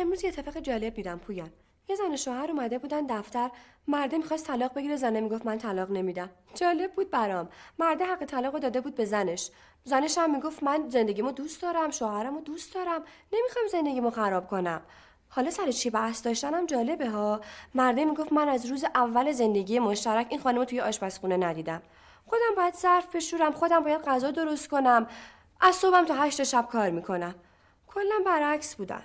امروز 0.00 0.24
یه 0.24 0.28
اتفاق 0.28 0.58
جالب 0.58 0.94
دیدم 0.94 1.18
پویان. 1.18 1.50
یه 1.88 1.96
زن 1.96 2.16
شوهر 2.16 2.50
اومده 2.50 2.78
بودن 2.78 3.06
دفتر. 3.06 3.50
مرده 3.88 4.18
می‌خواست 4.18 4.46
طلاق 4.46 4.74
بگیره 4.74 4.96
زنه 4.96 5.20
می‌گفت 5.20 5.46
من 5.46 5.58
طلاق 5.58 5.90
نمیدم. 5.90 6.30
جالب 6.54 6.92
بود 6.92 7.10
برام. 7.10 7.48
مرده 7.78 8.04
حق 8.04 8.24
طلاق 8.24 8.58
داده 8.58 8.80
بود 8.80 8.94
به 8.94 9.04
زنش. 9.04 9.50
زنش 9.84 10.18
هم 10.18 10.34
می‌گفت 10.34 10.62
من 10.62 10.88
زندگیمو 10.88 11.32
دوست 11.32 11.62
دارم 11.62 11.90
شوهرمو 11.90 12.40
دوست 12.40 12.74
دارم. 12.74 13.04
نمی‌خوام 13.32 13.66
زندگیمو 13.72 14.10
خراب 14.10 14.48
کنم. 14.48 14.82
حالا 15.28 15.50
سر 15.50 15.70
چی 15.70 15.90
بحث 15.90 16.24
داشتنم 16.24 16.66
جالبه 16.66 17.08
ها. 17.10 17.40
مرده 17.74 18.04
می‌گفت 18.04 18.32
من 18.32 18.48
از 18.48 18.66
روز 18.66 18.84
اول 18.84 19.32
زندگی 19.32 19.78
مشترک 19.78 20.26
این 20.30 20.40
خانم 20.40 20.64
توی 20.64 20.80
آشپزخونه 20.80 21.36
ندیدم. 21.36 21.82
خودم 22.26 22.54
باید 22.56 22.74
ظرف 22.74 23.16
بشورم 23.16 23.52
خودم 23.52 23.84
باید 23.84 24.02
غذا 24.02 24.30
درست 24.30 24.68
کنم. 24.68 25.06
از 25.60 25.74
صبحم 25.74 26.04
تا 26.04 26.14
هشت 26.14 26.42
شب 26.42 26.68
کار 26.72 26.90
می‌کنم. 26.90 27.34
کلا 27.86 28.20
برعکس 28.26 28.74
بودن. 28.74 29.02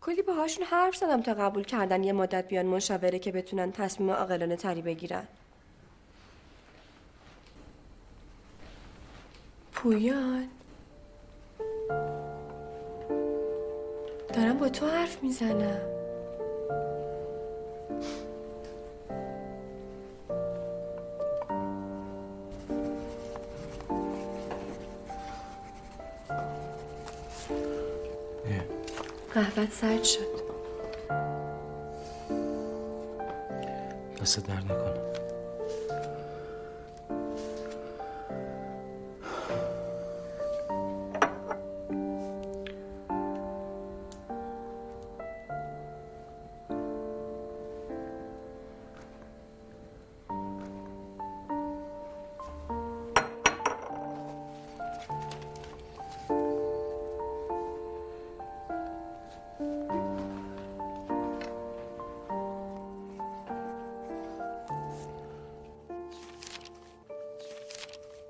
کلی 0.00 0.22
باهاشون 0.22 0.64
حرف 0.64 0.96
زدم 0.96 1.22
تا 1.22 1.34
قبول 1.34 1.64
کردن 1.64 2.04
یه 2.04 2.12
مدت 2.12 2.48
بیان 2.48 2.66
مشاوره 2.66 3.18
که 3.18 3.32
بتونن 3.32 3.72
تصمیم 3.72 4.10
عاقلانه 4.10 4.56
تری 4.56 4.82
بگیرن. 4.82 5.26
پویان. 9.72 10.48
دارم 14.34 14.58
با 14.58 14.68
تو 14.68 14.86
حرف 14.86 15.22
می‌زنم. 15.22 15.97
قهوت 29.38 29.72
سرد 29.72 30.04
شد. 30.04 30.48
دست 34.22 34.46
درد 34.46 34.64
نکنه. 34.64 35.27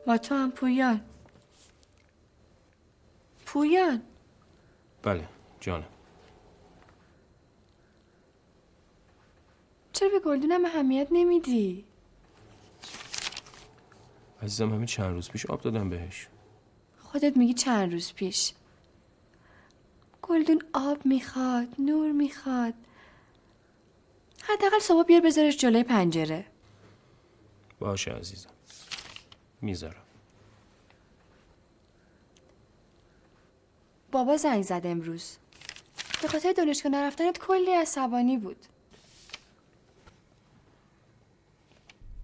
با 0.09 0.19
تو 0.19 0.35
هم 0.35 0.51
پویان. 0.51 1.01
پویان. 3.47 4.03
بله 5.03 5.29
جانم. 5.61 5.89
چرا 9.93 10.09
به 10.09 10.21
گلدونم 10.21 10.65
اهمیت 10.65 11.09
نمیدی؟ 11.11 11.85
عزیزم 14.43 14.73
همین 14.75 14.87
چند 14.87 15.15
روز 15.15 15.31
پیش 15.31 15.47
آب 15.47 15.61
دادم 15.61 15.91
بهش. 15.91 16.29
خودت 16.99 17.37
میگی 17.37 17.55
چند 17.55 17.93
روز 17.93 18.15
پیش. 18.15 18.53
گلدون 20.23 20.63
آب 20.73 21.07
می‌خواد 21.07 21.69
نور 21.79 22.13
می‌خواد. 22.13 22.75
حداقل 24.43 24.79
صبح 24.79 25.07
بیار 25.07 25.21
بذارش 25.21 25.57
جلوی 25.57 25.83
پنجره. 25.83 26.47
باشه 27.79 28.11
عزیزم. 28.11 28.51
می‌ذارم. 29.61 30.03
بابا 34.13 34.37
زنگ 34.37 34.63
زد 34.63 34.81
امروز. 34.85 35.37
به 36.23 36.29
خاطر 36.29 36.53
دانشگاه 36.53 36.93
نرفتنت 36.93 37.39
کلی 37.39 37.71
عصبانی 37.71 38.39
بود. 38.39 38.67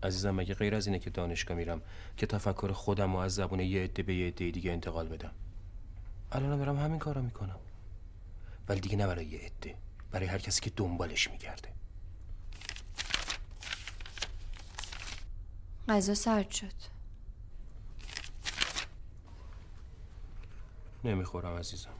عزیزم 0.02 0.30
مگه 0.30 0.54
غیر 0.54 0.74
از 0.74 0.86
اینه 0.86 0.98
که 0.98 1.10
دانشگاه 1.10 1.56
میرم 1.56 1.82
که 2.16 2.26
تفکر 2.26 2.72
خودم 2.72 3.14
و 3.14 3.18
از 3.18 3.34
زبون 3.34 3.60
یه 3.60 3.84
عده 3.84 4.02
به 4.02 4.14
یه 4.14 4.26
عده 4.26 4.50
دیگه 4.50 4.72
انتقال 4.72 5.08
بدم؟ 5.08 5.32
الان 6.32 6.58
دارم 6.58 6.78
همین 6.78 6.98
کارو 6.98 7.22
می‌کنم. 7.22 7.58
ولی 8.68 8.80
دیگه 8.80 8.96
نه 8.96 9.06
برای 9.06 9.26
یه 9.26 9.38
عده 9.38 9.74
برای 10.10 10.26
هر 10.26 10.38
کسی 10.38 10.60
که 10.60 10.70
دنبالش 10.70 11.30
میگرده. 11.30 11.68
غذا 15.88 16.14
سرد 16.14 16.50
شد. 16.50 16.93
نمی‌خورم 21.04 21.56
عزیزم. 21.56 21.90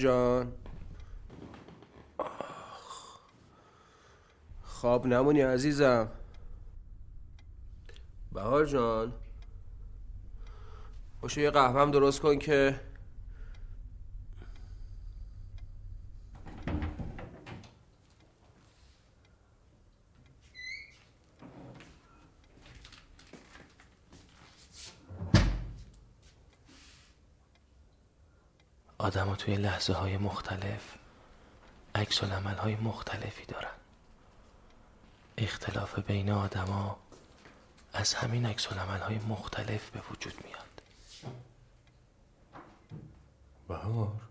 جان. 0.00 0.52
خواب 4.62 5.06
نمونی 5.06 5.40
عزیزم 5.40 6.08
بهار 8.32 8.66
جان 8.66 9.12
باشه 11.20 11.40
یه 11.40 11.50
قهوهم 11.50 11.90
درست 11.90 12.20
کن 12.20 12.38
که 12.38 12.80
آدم 28.98 29.29
توی 29.40 29.56
لحظه 29.56 29.92
های 29.92 30.16
مختلف 30.16 30.94
عکس 31.94 32.24
عمل 32.24 32.54
های 32.54 32.76
مختلفی 32.76 33.44
دارن. 33.44 33.74
اختلاف 35.38 35.98
بین 35.98 36.30
آدما 36.30 36.98
از 37.92 38.14
همین 38.14 38.46
عکس 38.46 38.72
عمل 38.72 39.00
های 39.00 39.18
مختلف 39.18 39.90
به 39.90 40.00
وجود 40.10 40.34
میاد. 40.44 40.82
بهار؟ 43.68 44.29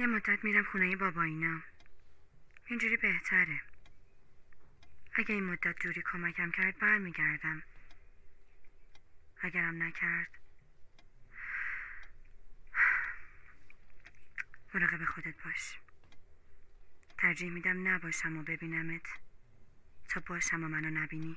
یه 0.00 0.06
مدت 0.06 0.44
میرم 0.44 0.64
خونه 0.64 0.96
بابا 0.96 1.22
اینا. 1.22 1.60
اینجوری 2.66 2.96
بهتره. 2.96 3.60
اگه 5.14 5.34
این 5.34 5.44
مدت 5.44 5.80
جوری 5.80 6.02
کمکم 6.12 6.50
کرد 6.50 6.78
برمیگردم. 6.78 7.62
اگرم 9.40 9.82
نکرد. 9.82 10.38
مراقب 14.74 15.04
خودت 15.04 15.44
باش. 15.44 15.78
ترجیح 17.18 17.50
میدم 17.50 17.88
نباشم 17.88 18.36
و 18.36 18.42
ببینمت. 18.42 19.06
تا 20.08 20.22
باشم 20.26 20.64
و 20.64 20.68
منو 20.68 20.90
نبینی. 20.90 21.36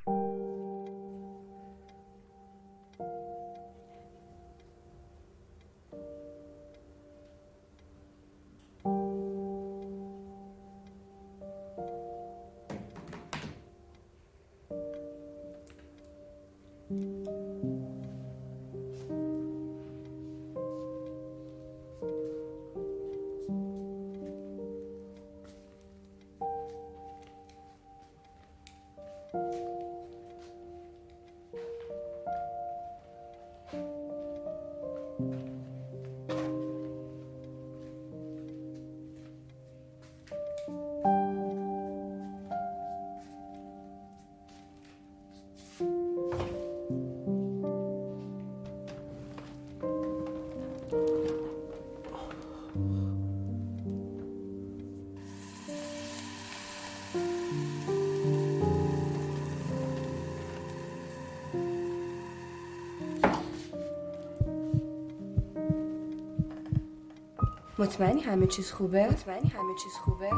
مطمئنی 67.84 68.22
همه 68.22 68.48
چیز 68.48 68.72
خوبه؟ 68.72 69.06
مطمئنی 69.06 69.48
همه 69.50 69.74
چیز 69.84 69.94
خوبه؟ 69.94 70.30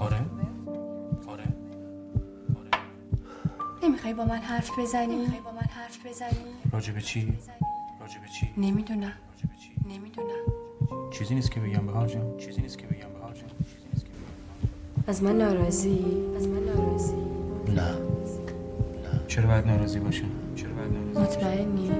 آره. 0.00 0.20
آره. 1.28 1.44
نمی‌خوای 3.82 4.14
با 4.14 4.24
من 4.24 4.36
حرف 4.36 4.78
بزنی؟ 4.78 5.16
نمی‌خوای 5.16 5.40
با 5.40 5.52
من 5.52 5.58
حرف 5.60 6.06
بزنی؟ 6.06 6.44
راجع 6.72 6.92
به 6.92 7.00
چی؟ 7.00 7.38
راجع 8.00 8.20
به 8.20 8.28
چی؟ 8.28 8.50
نمی‌دونم. 8.56 9.12
نمی‌دونم. 9.84 10.44
چیزی 11.10 11.34
نیست 11.34 11.50
که 11.50 11.60
بگم 11.60 11.86
بهار 11.86 12.06
جان. 12.06 12.36
چیزی 12.38 12.62
نیست 12.62 12.78
که 12.78 12.86
بگم 12.86 13.12
بهار 13.18 13.34
جان. 13.34 13.50
از 15.06 15.22
من 15.22 15.38
ناراضی؟ 15.38 16.04
از 16.36 16.48
من 16.48 16.64
ناراضی؟ 16.64 17.14
نه. 17.76 17.98
چرا 19.26 19.46
باید 19.46 19.66
ناراضی 19.66 20.00
باشم؟ 20.00 20.30
چرا 20.56 20.70
باید 20.74 20.92
ناراضی 20.92 21.20
مطمئنی؟ 21.20 21.90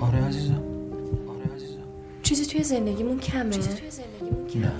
آره 0.00 0.24
عزیزم. 0.24 0.71
چیزی 2.22 2.46
توی 2.46 2.62
زندگیمون 2.62 3.20
کمه؟ 3.20 3.56
نه. 4.54 4.72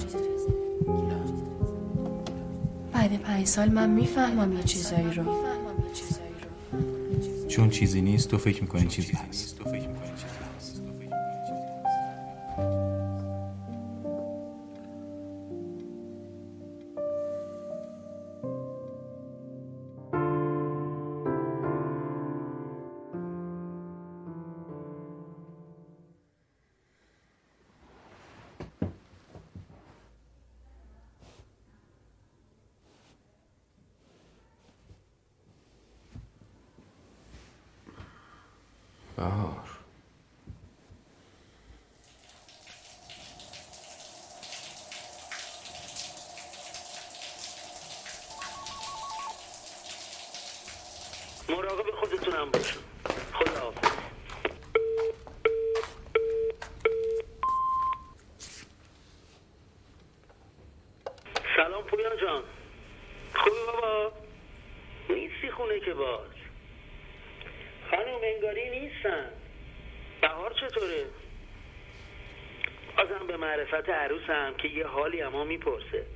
بعد 2.93 3.17
پنج 3.17 3.47
سال 3.47 3.69
من 3.69 3.91
می‌فهمم 3.91 4.53
یه 4.53 4.63
چیزایی 4.63 5.11
رو. 5.11 5.25
چون 7.49 7.71
چیزی 7.71 8.03
نیست 8.03 8.29
تو 8.29 8.39
فکر 8.39 8.63
می‌کنی 8.63 8.87
چیزی 8.87 9.13
هست. 9.13 9.61
معرفت 73.73 73.89
عروسم 73.89 74.55
که 74.59 74.69
یه 74.69 74.87
حالی 74.87 75.23
اما 75.23 75.45
می‌پرسه. 75.45 76.07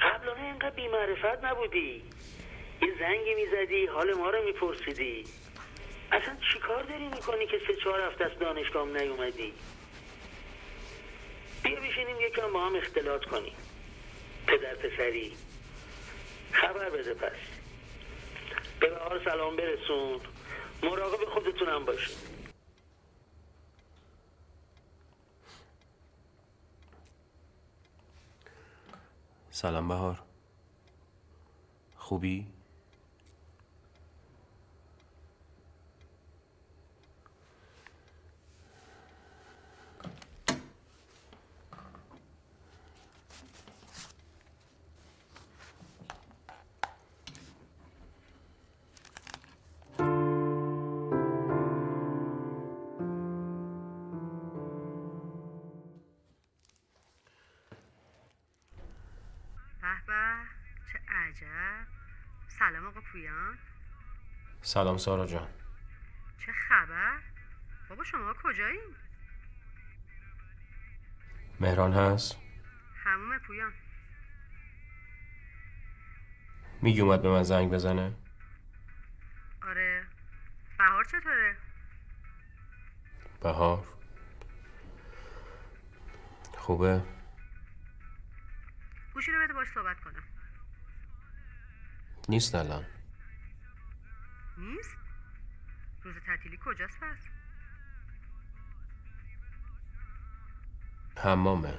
قبلا 0.00 0.34
اینقدر 0.34 0.70
بی 0.70 0.88
معرفت 0.88 1.44
نبودی؟ 1.44 2.02
یه 2.82 2.88
زنگی 2.98 3.34
می‌زدی 3.34 3.86
حال 3.86 4.14
ما 4.14 4.30
رو 4.30 4.44
میپرسیدی. 4.44 5.24
اصلا 6.12 6.36
چیکار 6.52 6.82
داری 6.82 7.08
می‌کنی 7.08 7.46
که 7.46 7.60
سه 7.66 7.76
چهار 7.76 8.00
هفته 8.00 8.24
از 8.24 8.38
دانشگاه 8.38 8.88
نیومدی؟ 8.88 9.52
بیا 11.62 11.80
بشینیم 11.80 12.16
یکم 12.20 12.52
با 12.52 12.66
هم 12.66 12.76
اختلاط 12.76 13.24
کنیم. 13.24 13.54
پدر 14.46 14.74
پسری 14.74 15.32
خبر 16.52 16.90
بده 16.90 17.14
پس. 17.14 17.32
به 18.80 18.90
بهار 18.90 19.20
سلام 19.24 19.56
برسون. 19.56 20.20
مراقب 20.82 21.24
خودتونم 21.24 21.84
باشین. 21.84 22.16
سلام 29.62 29.88
بهار 29.88 30.22
خوبی؟ 31.96 32.46
سلام 64.72 64.96
سارا 64.96 65.26
جان. 65.26 65.48
چه 66.38 66.52
خبر؟ 66.52 67.20
بابا 67.88 68.04
شما 68.04 68.34
کجایین 68.42 68.96
مهران 71.60 71.92
هست؟ 71.92 72.38
هموم 73.04 73.38
پویان. 73.38 73.72
میگی 76.82 77.00
اومد 77.00 77.22
به 77.22 77.28
من 77.28 77.42
زنگ 77.42 77.70
بزنه؟ 77.70 78.14
آره. 79.62 80.06
بهار 80.78 81.04
چطوره؟ 81.04 81.56
بهار. 83.40 83.86
خوبه؟ 86.58 87.02
گوشی 89.14 89.32
رو 89.32 89.42
بده 89.44 89.52
باش 89.52 89.68
صحبت 89.74 90.00
کنم. 90.00 90.24
نیست 92.28 92.54
الان. 92.54 93.01
نیست؟ 94.62 94.96
روز 96.02 96.14
تعطیلی 96.26 96.58
کجاست 96.64 97.00
پس؟ 97.00 97.18
حمامه 101.18 101.78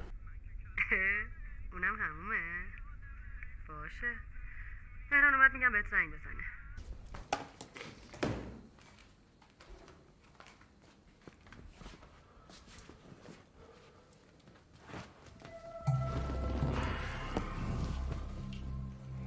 اونم 1.72 1.96
همومه. 2.00 2.64
باشه. 3.68 4.14
مهران 5.12 5.34
اومد 5.34 5.52
میگم 5.52 5.72
بهت 5.72 5.88
زنگ 5.90 6.08
بزنه. 6.12 6.44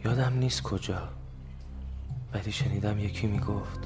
یادم 0.06 0.34
نیست 0.34 0.64
کجا. 0.64 1.27
ولی 2.38 2.52
شنیدم 2.52 3.00
یکی 3.00 3.28
می‌گفت 3.28 3.80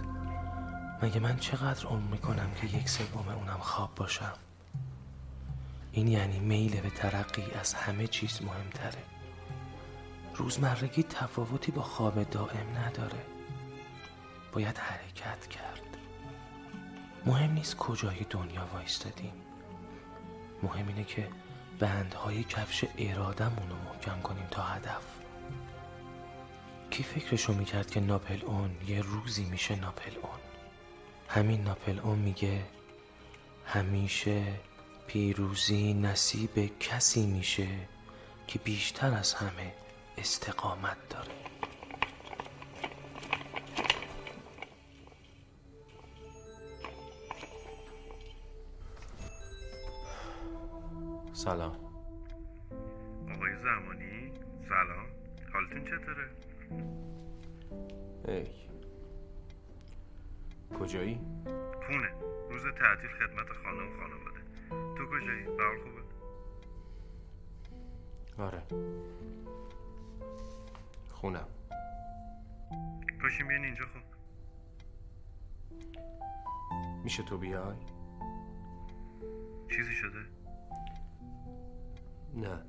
مگه 1.02 1.20
من 1.20 1.38
چقدر 1.38 1.86
عمر 1.86 2.12
می‌کنم 2.12 2.52
که 2.62 2.68
یک 2.68 2.90
سوم 2.90 3.28
اونم 3.28 3.58
خواب 3.60 3.96
باشم؟ 3.96 4.34
این 5.92 6.08
یعنی 6.08 6.40
میل 6.40 6.82
به 6.82 6.90
ترقی 6.90 7.44
از 7.60 7.74
همه 7.74 8.08
چیز 8.08 8.42
مهمتره. 8.42 9.04
روزمرگی 10.36 11.04
تفاوتی 11.04 11.72
با 11.72 11.82
خواب 11.82 12.24
دائم 12.24 12.78
نداره. 12.78 13.26
باید 14.54 14.78
حرکت 14.78 15.48
کرد. 15.48 15.98
مهم 17.26 17.52
نیست 17.52 17.78
کجای 17.78 18.26
دنیا 18.30 18.68
وایستادیم. 18.74 19.34
مهم 20.64 20.88
اینه 20.88 21.04
که 21.04 21.28
بندهای 21.80 22.44
کفش 22.44 22.86
ارادمون 22.98 23.70
رو 23.70 23.76
محکم 23.86 24.22
کنیم 24.22 24.48
تا 24.52 24.64
هدف. 24.64 25.21
کی 26.92 27.04
فکرشو 27.04 27.54
می‌کرد 27.54 27.92
که 27.92 28.00
ناپل 28.00 28.46
اون 28.46 28.72
یه 28.88 29.02
روزی 29.02 29.46
میشه 29.46 29.76
ناپل 29.76 30.12
اون؟ 30.22 30.40
همین 31.28 31.62
ناپل 31.62 32.00
اون 32.00 32.20
میگه 32.20 32.64
همیشه 33.66 34.44
پیروزی 35.08 35.94
نصیب 35.94 36.80
کسی 36.80 37.26
میشه 37.28 37.68
که 38.48 38.60
بیشتر 38.60 39.14
از 39.14 39.34
همه 39.34 39.74
استقامت 40.18 40.98
داره. 41.10 41.32
سلام. 51.34 51.76
آقای 53.36 53.56
زمانی 53.64 54.32
سلام. 54.70 55.08
حالتون 55.54 55.86
چطوره؟ 55.86 56.51
ای 58.28 58.48
کجایی؟ 60.80 61.20
خونه 61.88 62.10
روز 62.50 62.64
تعطیل 62.64 63.10
خدمت 63.10 63.48
خانه 63.64 63.82
و 63.84 64.00
خانواده 64.00 64.40
تو 64.98 65.06
کجایی؟ 65.06 65.44
بهار 65.44 65.78
خوبه؟ 65.84 66.02
آره 68.38 68.62
خونم 71.12 71.48
پاشیم 73.22 73.48
بیان 73.48 73.64
اینجا 73.64 73.86
خب 73.86 74.12
میشه 77.04 77.24
تو 77.24 77.38
بیای؟ 77.38 77.76
چیزی 79.70 79.96
شده؟ 79.96 80.20
نه 82.36 82.60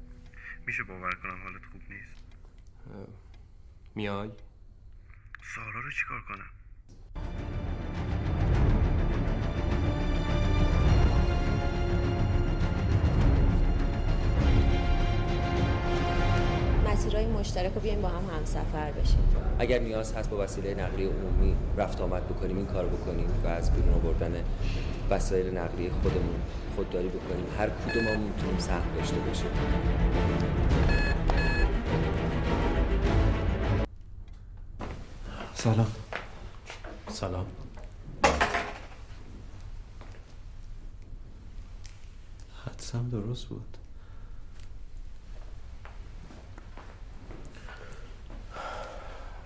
میشه 0.67 0.83
باور 0.83 1.15
کنم 1.15 1.43
حالت 1.43 1.65
خوب 1.73 1.81
نیست 1.91 2.23
اه، 2.91 3.07
میای؟ 3.95 4.31
سارا 5.55 5.81
رو 5.81 5.91
چیکار 5.91 6.21
کنم؟ 6.29 6.51
مسیرهای 16.93 17.27
مشترک 17.27 17.75
رو 17.75 17.81
بیایم 17.81 18.03
با 18.03 18.09
هم 18.09 18.37
همسفر 18.37 18.93
بشیم 18.93 19.19
اگر 19.59 19.79
نیاز 19.79 20.13
هست 20.13 20.31
با 20.31 20.45
وسیله 20.45 20.75
نقلیه 20.75 21.09
عمومی 21.09 21.57
رفت 21.77 22.01
آمد 22.01 22.29
بکنیم 22.29 22.57
این 22.57 22.67
کار 22.67 22.87
بکنیم 22.87 23.27
و 23.45 23.49
از 23.49 23.73
بیرون 23.75 23.95
آوردن 23.95 24.45
وسایل 25.11 25.59
نقلیه 25.59 25.91
خودمون 25.91 26.41
خودداری 26.77 27.09
بکنیم 27.09 27.47
هر 27.59 27.69
کدوممون 27.69 28.29
می‌تونیم 28.29 28.59
سهم 28.59 28.95
داشته 28.97 29.17
باشیم 29.17 29.51
سلام. 35.63 35.93
سلام. 37.09 37.47
حدسم 42.67 43.09
درست 43.09 43.45
بود. 43.45 43.77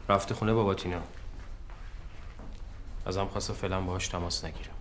رفته 0.08 0.34
خونه 0.34 0.52
بابا 0.52 0.74
تینا. 0.74 1.00
ازم 3.06 3.26
خواسته 3.26 3.52
فعلا 3.52 3.80
باهاش 3.80 4.08
تماس 4.08 4.44
نگیرم. 4.44 4.74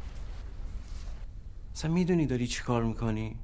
اصلا 1.75 1.91
می‌دونی 1.91 2.25
داری 2.25 2.47
چی 2.47 2.63
کار 2.63 2.83
می‌کنی؟ 2.83 3.39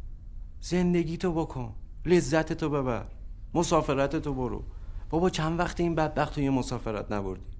زندگی 0.61 1.17
تو 1.17 1.33
بکن. 1.33 1.75
لذت 2.05 2.53
تو 2.53 2.69
ببر. 2.69 3.05
مسافرت 3.53 4.15
تو 4.15 4.33
برو. 4.33 4.63
بابا 5.09 5.29
چند 5.29 5.59
وقت 5.59 5.79
این 5.79 5.95
بدبخت 5.95 6.35
تو 6.35 6.41
یه 6.41 6.49
مسافرت 6.49 7.11
نبردی؟ 7.11 7.50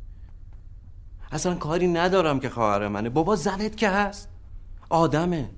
اصلا 1.32 1.56
کاری 1.56 1.88
ندارم 1.88 2.40
که 2.40 2.50
خواهر 2.50 2.88
منه. 2.88 3.10
بابا 3.10 3.36
زنت 3.36 3.78
که 3.78 3.90
هست. 3.90 4.30
آدمه. 4.90 5.50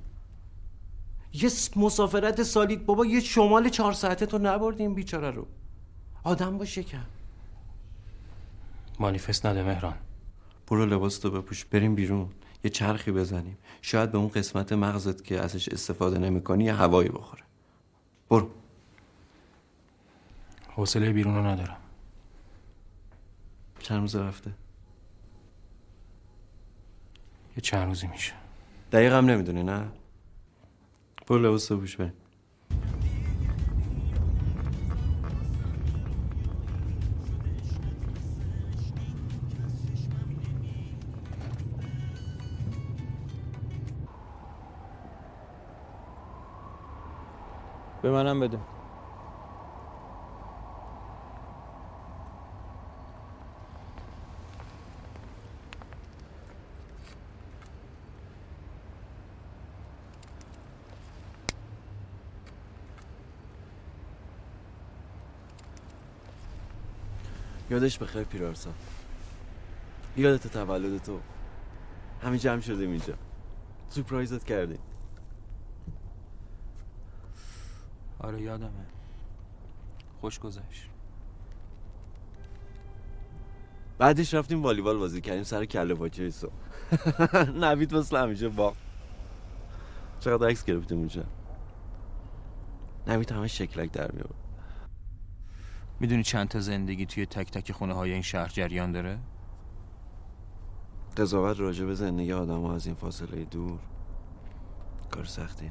یه 1.34 1.50
مسافرت 1.76 2.44
سالید 2.44 2.86
بابا 2.86 3.06
یه 3.06 3.20
شمال 3.20 3.70
چهار 3.70 3.94
ساعته 3.94 4.26
تو 4.26 4.38
نبردی 4.38 4.84
این 4.84 4.94
بیچاره 4.94 5.32
رو. 5.32 5.48
آدم 6.24 6.58
باشه 6.58 6.84
که. 6.84 6.98
مانیفست 9.00 9.46
نده 9.46 9.64
مهران. 9.64 9.96
برو 10.68 10.86
لباس 10.86 11.18
تو 11.18 11.32
بپوش. 11.32 11.66
بریم 11.66 11.96
بیرون. 11.96 12.30
یه 12.64 12.72
چرخی 12.72 13.12
بزنیم. 13.12 13.58
شاید 13.82 14.12
به 14.12 14.18
اون 14.18 14.28
قسمت 14.28 14.74
مغزت 14.74 15.24
که 15.24 15.40
ازش 15.40 15.70
استفاده 15.70 16.20
نمی‌کنی 16.20 16.64
یه 16.64 16.74
هوایی 16.74 17.10
بخوره. 17.10 17.44
برو. 18.30 18.50
حوصله 20.70 21.14
بیرون 21.14 21.36
رو 21.36 21.46
ندارم. 21.46 21.78
چند 23.80 24.02
روز 24.02 24.16
رفته؟ 24.16 24.52
یه 27.58 27.62
چند 27.62 27.88
روزی 27.88 28.08
میشه. 28.08 28.34
دقیقم 28.92 29.26
نمی‌دونی 29.26 29.64
نه؟ 29.64 29.88
برو 31.28 31.40
لباس 31.40 31.66
تو 31.66 31.78
پوش 31.78 31.98
بریم 31.98 32.14
به 48.02 48.12
منم 48.12 48.40
بده. 48.40 48.60
یادش 67.74 67.98
بخیر 67.98 68.24
پیرارسا. 68.24 68.70
یادت 70.18 70.48
تولد 70.48 71.04
تو. 71.04 71.20
همین 72.22 72.40
جمع 72.40 72.60
شدیم 72.60 72.90
اینجا. 72.90 73.14
سپرایزت 73.90 74.44
کردیم. 74.44 74.80
آره 78.20 78.42
یادمه. 78.42 78.86
خوش 80.22 80.40
گذشت. 80.40 80.90
بعدش 83.98 84.34
رفتیم 84.34 84.64
والیبال 84.64 84.98
بازی 84.98 85.22
کردیم 85.22 85.44
سر 85.44 85.66
کله 85.66 85.96
پاچه 85.96 86.30
صبح 86.30 86.52
نوید 87.64 87.96
مثل 87.96 88.18
همیشه 88.18 88.50
با 88.50 88.74
چقدر 90.20 90.48
عکس 90.48 90.66
گرفتیم 90.66 90.98
اونجا. 90.98 91.24
نوید 93.08 93.32
همه 93.32 93.48
شکلک 93.48 93.92
در 93.92 94.12
میاد 94.12 94.43
می‌دونی 96.04 96.24
چند 96.24 96.48
تا 96.48 96.60
زندگی 96.60 97.06
توی 97.06 97.26
تک 97.26 97.52
تک 97.52 97.72
خونه 97.72 97.94
های 97.94 98.14
این 98.14 98.22
شهر 98.22 98.48
جریان 98.48 98.92
داره؟ 98.92 99.20
قضاوت 101.18 101.60
راجع 101.60 101.86
به 101.86 101.96
زندگی 101.96 102.34
آدم 102.34 102.66
از 102.66 102.86
این 102.86 102.96
فاصله 102.96 103.46
دور. 103.46 103.80
کار 105.12 105.26
سختیه. 105.26 105.70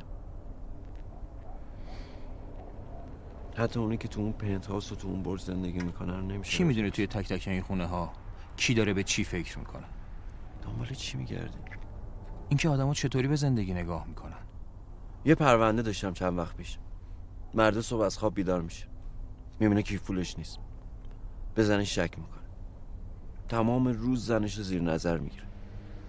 حتی 3.56 3.80
اونی 3.80 3.96
که 3.96 4.08
تو 4.08 4.20
اون 4.20 4.32
پنت 4.32 4.70
و 4.70 4.80
تو 4.80 5.08
اون 5.08 5.22
برج 5.22 5.40
زندگی 5.40 5.78
می‌کنن 5.78 6.26
نمیشه 6.26 6.56
کی 6.56 6.64
می‌دونه 6.64 6.90
توی 6.90 7.06
تک 7.06 7.28
تک 7.28 7.48
این 7.48 7.62
خونه 7.62 7.86
ها 7.86 8.12
کی 8.56 8.74
داره 8.74 8.94
به 8.94 9.02
چی 9.02 9.24
فکر 9.24 9.58
می‌کنه؟ 9.58 9.86
دنبال 10.62 10.88
چی 10.88 11.16
میگردی؟ 11.16 11.58
اینکه 12.48 12.68
آدما 12.68 12.94
چطوری 12.94 13.28
به 13.28 13.36
زندگی 13.36 13.74
نگاه 13.74 14.06
می‌کنن؟ 14.06 14.42
یه 15.24 15.34
پرونده 15.34 15.82
داشتم 15.82 16.12
چند 16.12 16.38
وقت 16.38 16.56
پیش. 16.56 16.78
مرد 17.54 17.80
صبح 17.80 18.00
از 18.00 18.18
خواب 18.18 18.34
بیدار 18.34 18.60
میشه. 18.60 18.91
می‌بینه 19.60 19.82
کیف 19.82 20.02
پولش 20.02 20.38
نیست. 20.38 20.58
به 21.54 21.64
زنش 21.64 21.94
شک 21.94 22.18
می‌کنه. 22.18 22.42
تمام 23.48 23.88
روز 23.88 24.26
زنش 24.26 24.58
رو 24.58 24.64
زیر 24.64 24.82
نظر 24.82 25.18
می‌گیره. 25.18 25.44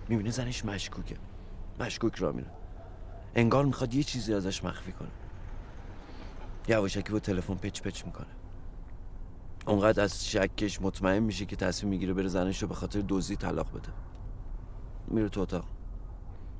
می‌بینه 0.10 0.32
زنش 0.32 0.66
مشکوکه. 0.66 1.16
مشکوک 1.80 2.16
را 2.16 2.32
میره. 2.32 2.52
انگار 3.36 3.66
می‌خواد 3.66 3.94
یه 3.94 4.04
چیزی 4.04 4.34
ازش 4.34 4.64
مخفی 4.64 4.92
کنه. 4.92 5.10
یواشکی 6.68 7.12
با 7.12 7.20
تلفن 7.20 7.56
پچ 7.56 7.82
پچ 7.82 8.06
می‌کنه. 8.06 8.28
اونقدر 9.68 10.04
از 10.04 10.30
شکش 10.30 10.82
مطمئن 10.82 11.20
میشه 11.20 11.46
که 11.46 11.56
تصمیم 11.56 11.90
می‌گیره 11.90 12.14
بره 12.14 12.28
زنش 12.28 12.62
رو 12.62 12.68
به 12.68 12.76
خاطر 12.76 13.04
دزدی 13.08 13.36
طلاق 13.36 13.72
بده. 13.72 13.90
میره 15.08 15.30
تو 15.30 15.42
اتاق. 15.42 15.66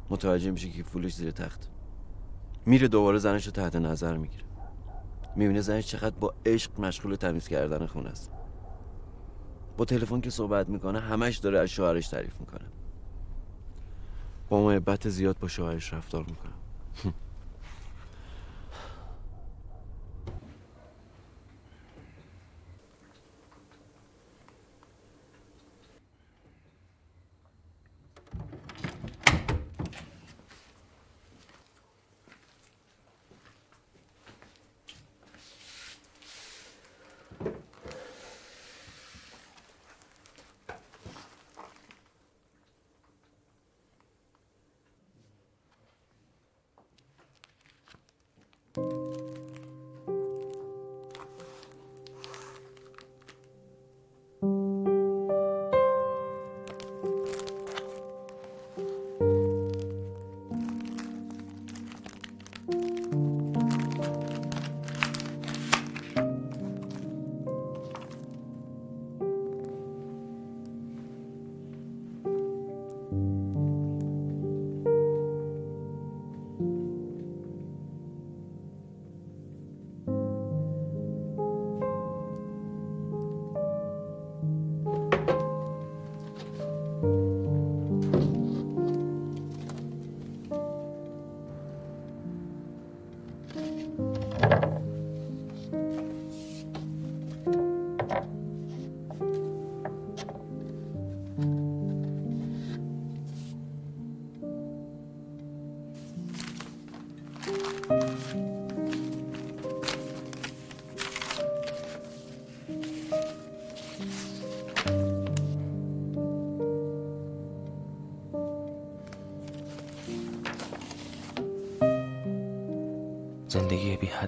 متوجه 0.10 0.52
میشه 0.52 0.70
که 0.70 0.84
فولش 0.84 1.14
زیر 1.14 1.32
تخت. 1.32 1.70
میره 2.66 2.88
دوباره 2.88 3.18
زنش 3.18 3.46
رو 3.46 3.52
تحت 3.52 3.76
نظر 3.76 4.18
می‌گیره. 4.18 4.43
می‌بینه 5.36 5.62
زنش 5.62 5.88
چقدر 5.88 6.16
با 6.20 6.34
عشق 6.46 6.80
مشغول 6.80 7.16
تمیز 7.16 7.48
کردن 7.48 7.86
خونه 7.86 8.10
است. 8.10 8.32
با 9.78 9.86
تلفن 9.86 10.22
که 10.22 10.30
صحبت 10.30 10.70
می‌کنه 10.70 11.00
همش 11.00 11.38
داره 11.38 11.60
از 11.60 11.70
شوهرش 11.70 12.08
تعریف 12.08 12.40
می‌کنه. 12.40 12.66
با 14.50 14.64
محبت 14.64 15.10
زیاد 15.10 15.40
با 15.40 15.48
شوهرش 15.48 15.94
رفتار 15.94 16.26
می‌کنه. 16.28 16.54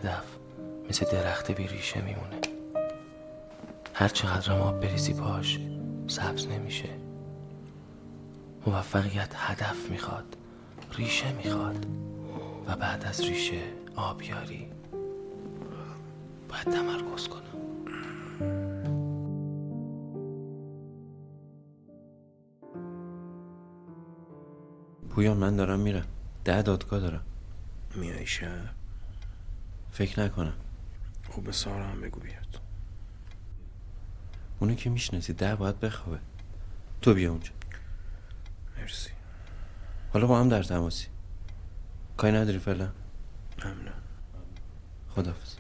هدف 0.05 0.25
مثل 0.89 1.05
درخت 1.11 1.51
بی 1.51 1.67
ریشه 1.67 2.01
میمونه. 2.01 2.41
هر 3.93 4.07
چقدر 4.07 4.53
آب 4.53 4.79
بریزی 4.79 5.13
پاش 5.13 5.59
سبز 6.07 6.47
نمیشه. 6.47 6.89
موفقیت 8.67 9.33
هدف 9.35 9.89
می‌خواد 9.89 10.37
ریشه 10.91 11.33
می‌خواد 11.33 11.85
و 12.67 12.75
بعد 12.75 13.05
از 13.05 13.21
ریشه 13.21 13.61
آبیاری 13.95 14.67
باید 16.49 16.63
تمرکز 16.63 17.27
کنم. 17.27 17.41
پویان 25.09 25.37
من 25.37 25.55
دارم 25.55 25.79
میرم. 25.79 26.05
ده 26.45 26.61
دادگاه 26.61 26.99
دارم. 26.99 27.25
میای 27.95 28.25
شب؟ 28.25 28.84
فکر 29.95 30.19
نکنم. 30.19 30.53
خب 31.29 31.43
به 31.43 31.51
سارا 31.51 31.87
هم 31.87 32.01
بگو 32.01 32.19
بیاد. 32.19 32.61
اونو 34.59 34.75
که 34.75 34.89
می‌شناسی 34.89 35.33
ده 35.33 35.55
باید 35.55 35.79
بخوابه. 35.79 36.19
تو 37.01 37.13
بیا 37.13 37.31
اونجا. 37.31 37.51
مرسی. 38.77 39.09
حالا 40.13 40.27
با 40.27 40.39
هم 40.39 40.49
در 40.49 40.63
تماسی. 40.63 41.07
کاری 42.17 42.37
نداری 42.37 42.59
فعلا؟ 42.59 42.91
ممنون. 43.65 43.93
خدافز 45.09 45.55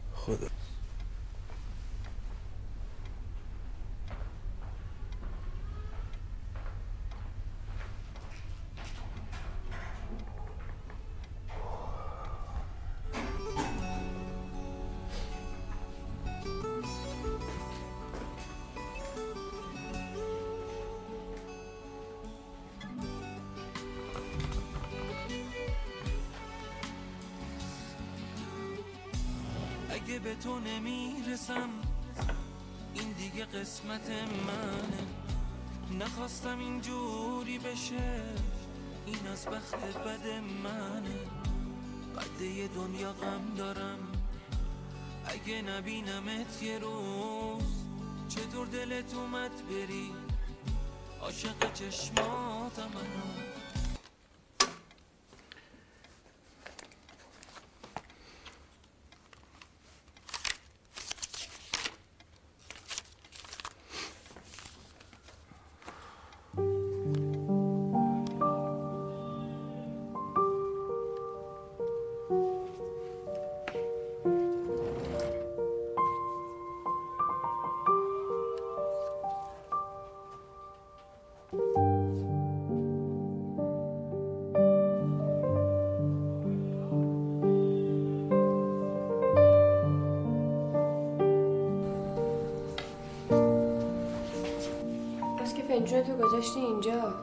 دونجو 95.85 96.01
تو 96.01 96.17
گذاشتی 96.17 96.59
اینجا. 96.59 97.13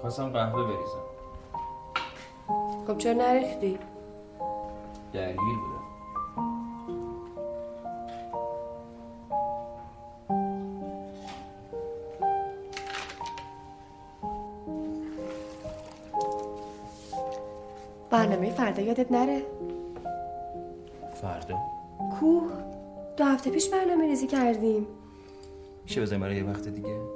خواستم 0.00 0.28
قهوه 0.28 0.64
بریزم. 0.64 1.02
خب 2.86 2.98
چرا 2.98 3.12
نریختی؟ 3.12 3.78
درگیر 5.12 5.36
بودم. 5.38 5.78
برنامه 18.10 18.50
فردا 18.50 18.82
یادت 18.82 19.12
نره؟ 19.12 19.42
فردا؟ 21.14 21.58
کوه 22.20 22.52
دو 23.16 23.24
هفته 23.24 23.50
پیش 23.50 23.68
برنامه 23.68 24.06
ریزی 24.06 24.26
کردیم. 24.26 24.86
میشه 25.84 26.02
بزنیم 26.02 26.20
برای 26.20 26.36
یه 26.36 26.44
وقت 26.44 26.68
دیگه؟ 26.68 27.07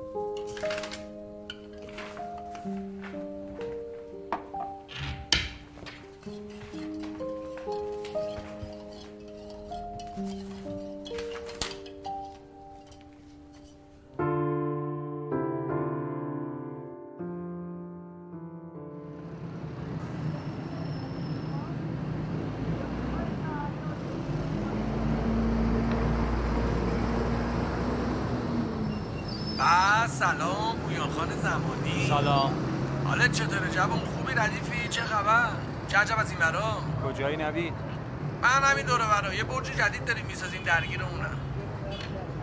درگیر 40.63 41.03
اونم. 41.03 41.37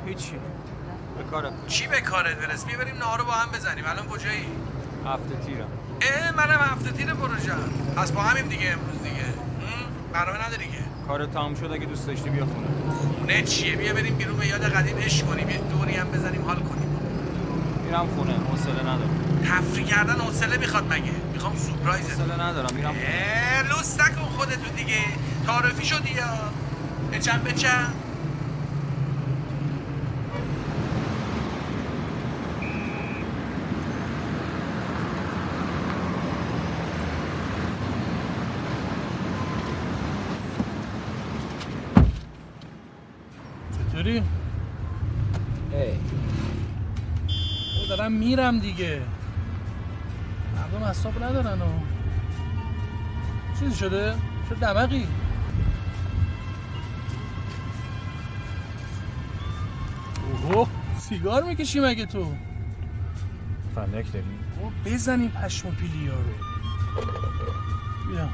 هیچی. 0.06 0.32
به 1.18 1.24
کارم 1.32 1.54
چی 1.68 1.88
به 1.88 2.02
کارت 2.02 2.36
برس 2.36 2.66
بیا 2.66 2.78
بریم 2.78 2.96
نهار 2.96 3.20
رو 3.20 3.26
با 3.26 3.32
هم 3.32 3.52
بزنیم. 3.52 3.84
الان 3.88 4.06
کجایی؟ 4.08 4.46
هفته 5.06 5.36
تیرم 5.46 5.68
اه 6.02 6.32
منم 6.32 6.60
هفته 6.60 6.92
تیر 6.92 7.14
پروژه 7.14 7.54
پس 7.98 8.12
با 8.12 8.22
همیم 8.22 8.48
دیگه 8.48 8.72
امروز 8.72 9.04
دیگه؟ 9.04 9.26
برنامه 10.14 10.48
نداری 10.48 10.64
که 10.64 10.78
کار 11.08 11.26
تمام 11.26 11.56
شد 11.56 11.72
اگه 11.72 11.86
دوست 11.86 12.08
داشتی 12.08 12.30
بیا 12.30 12.46
خونه. 12.46 12.68
خونه 13.20 13.42
چیه؟ 13.44 13.76
بیا 13.76 13.94
بریم 13.94 14.16
بیرون 14.16 14.38
به 14.38 14.48
یاد 14.48 14.64
قدیم 14.64 14.98
عشق 14.98 15.26
کنیم. 15.26 15.50
یه 15.50 15.58
دوری 15.58 15.96
هم 15.96 16.12
بزنیم 16.12 16.46
حال 16.46 16.60
کنیم. 16.60 16.90
میرم 17.86 18.08
خونه. 18.16 18.34
حوصله 18.34 18.82
ندارم. 18.82 19.42
تفریح 19.46 19.88
کردن 19.88 20.14
حوصله 20.14 20.58
می‌خواد 20.58 20.94
مگه؟ 20.94 21.12
می‌خوام 21.34 21.56
سورپرایزت. 21.56 22.20
حوصله 22.20 22.44
ندارم 22.44 22.76
میرم 22.76 22.96
لوس 23.70 24.00
نکن 24.00 24.22
خودتو 24.22 24.70
دیگه. 24.78 25.00
تعارفی 25.46 25.86
شدی 25.86 26.14
یا؟ 26.14 26.26
بچم 27.14 27.38
بچم؟ 27.38 27.94
ای 45.72 45.92
او 47.80 47.88
میرم 48.52 48.60
دیگه 48.60 49.02
مردم 50.56 50.84
اصاب 50.84 51.24
ندارن 51.24 51.62
و 51.62 51.66
چیزی 53.60 53.76
شده؟ 53.76 54.16
شد 54.50 54.56
دمقی 54.56 55.08
اوه 60.44 60.68
سیگار 60.98 61.44
می‌کشی 61.44 61.80
مگه 61.80 62.06
تو؟ 62.06 62.34
فندک 63.76 64.14
داری؟ 64.14 64.26
او 64.60 64.72
بزن 64.86 65.20
این 65.20 65.32
پشم 65.32 65.68
و 65.68 65.72
پیلیا 65.72 66.14
رو 66.14 66.34
بیا 68.12 68.30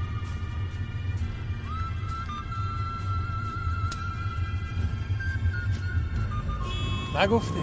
نگفتی 7.21 7.59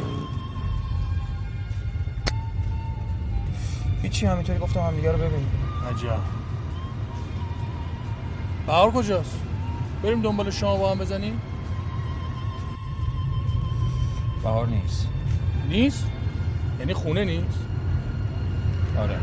هیچی 4.22 4.32
همینطوری 4.32 4.58
گفتم 4.58 4.80
همدیگه 4.80 5.12
رو 5.12 5.18
ببینیم 5.18 5.48
عجب 5.90 6.18
بهار 8.66 8.90
کجاست؟ 8.90 9.40
بریم 10.02 10.22
دنبال 10.22 10.50
شما 10.50 10.76
با 10.76 10.90
هم 10.90 10.98
بزنیم؟ 10.98 11.40
بهار 14.42 14.66
نیست 14.66 15.08
نیست؟ 15.68 16.06
یعنی 16.78 16.94
خونه 16.94 17.24
نیست؟ 17.24 17.58
آره 18.98 19.18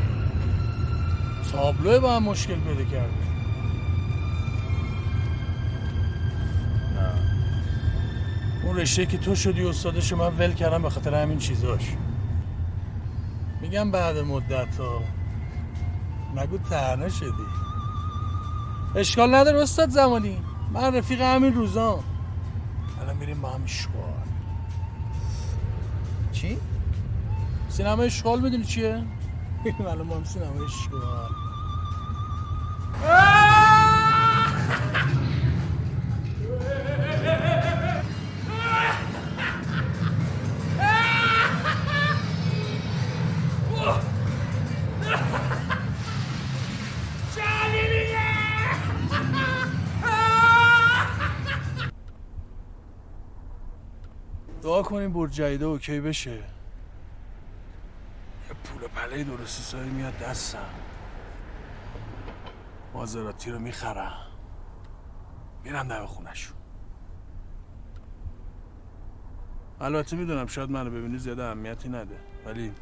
تابلوه 1.51 1.99
با 1.99 2.15
هم 2.15 2.23
مشکل 2.23 2.55
پیدا 2.55 2.83
کرده 2.83 3.13
نه 6.95 7.13
اون 8.63 8.77
رشته 8.77 9.05
که 9.05 9.17
تو 9.17 9.35
شدی 9.35 9.65
استادش 9.65 10.13
من 10.13 10.37
ول 10.37 10.53
کردم 10.53 10.81
به 10.81 10.89
خاطر 10.89 11.13
همین 11.13 11.37
چیزاش 11.37 11.95
میگم 13.69 13.91
بعد 13.91 14.17
مدت 14.17 14.79
ها. 14.79 15.01
نگو 16.35 16.57
تنها 16.57 17.09
شدی. 17.09 17.45
اشکال 18.95 19.35
نداره 19.35 19.61
استاد 19.61 19.89
زمانی. 19.89 20.37
من 20.73 20.95
رفیق 20.95 21.21
همین 21.21 21.53
روزام 21.53 22.03
الان 23.01 23.17
میریم 23.17 23.41
با 23.41 23.49
هم 23.49 23.63
اشغال. 23.63 23.93
چی؟ 26.31 26.57
سینما 27.69 28.03
اشغال 28.03 28.41
می‌دونی 28.41 28.63
چیه؟ 28.63 29.03
الان 29.91 30.07
با 30.07 30.15
هم 30.15 30.23
سینما 30.23 30.65
کنیم 55.09 55.13
برج 55.13 55.31
جدیده 55.31 55.65
اوکی 55.65 55.99
بشه؟ 55.99 56.31
یه 56.31 56.43
پول 58.63 58.87
پله 58.87 59.23
درست 59.23 59.59
حسابی 59.59 59.89
میاد 59.89 60.17
دستم. 60.17 60.69
مازراتی 62.93 63.51
رو 63.51 63.59
می‌خرم. 63.59 64.13
میرم 65.63 65.87
دم 65.87 66.05
خونشون 66.05 66.57
البته 69.81 70.15
می‌دونم 70.15 70.47
شاید 70.47 70.69
منو 70.69 70.89
ببینی 70.89 71.17
زیاده 71.17 71.43
اهمیتی 71.43 71.89
نده 71.89 72.19
ولی 72.45 72.73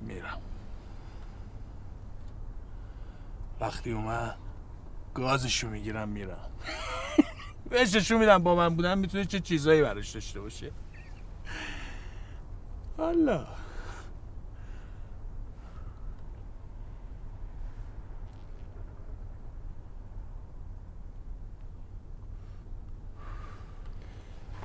میرم. 0.00 0.40
وقتی 3.60 3.92
اومد 3.92 4.36
گازشو 5.14 5.68
می‌گیرم 5.68 6.08
میرم. 6.08 6.50
بهششو 7.70 8.18
میدم 8.18 8.38
با 8.38 8.54
من 8.54 8.76
بودن 8.76 8.98
می‌تونه 8.98 9.24
چه 9.24 9.40
چیزایی 9.40 9.82
براش 9.82 10.10
داشته 10.10 10.40
باشه 10.40 10.70
الله. 12.98 13.46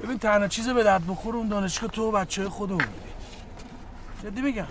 ببین 0.02 0.18
تنها 0.18 0.48
چیز 0.48 0.70
به 0.70 0.84
درد 0.84 1.08
بخور 1.08 1.36
اون 1.36 1.48
دانشگاه 1.48 1.90
تو 1.90 2.08
و 2.08 2.12
بچه 2.12 2.50
خودمون 2.50 2.86
بودی. 2.86 3.12
جدی 4.24 4.42
میگم. 4.42 4.68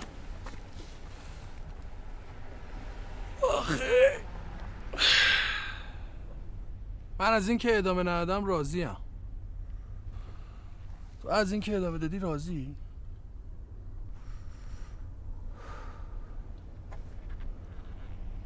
آخه. 3.57 4.17
من 7.21 7.33
از 7.33 7.49
اینکه 7.49 7.77
ادامه 7.77 8.03
ندادم 8.03 8.45
راضیم. 8.45 8.97
تو 11.21 11.29
از 11.29 11.51
اینکه 11.51 11.75
ادامه 11.77 11.97
دادی 11.97 12.19
راضی؟ 12.19 12.75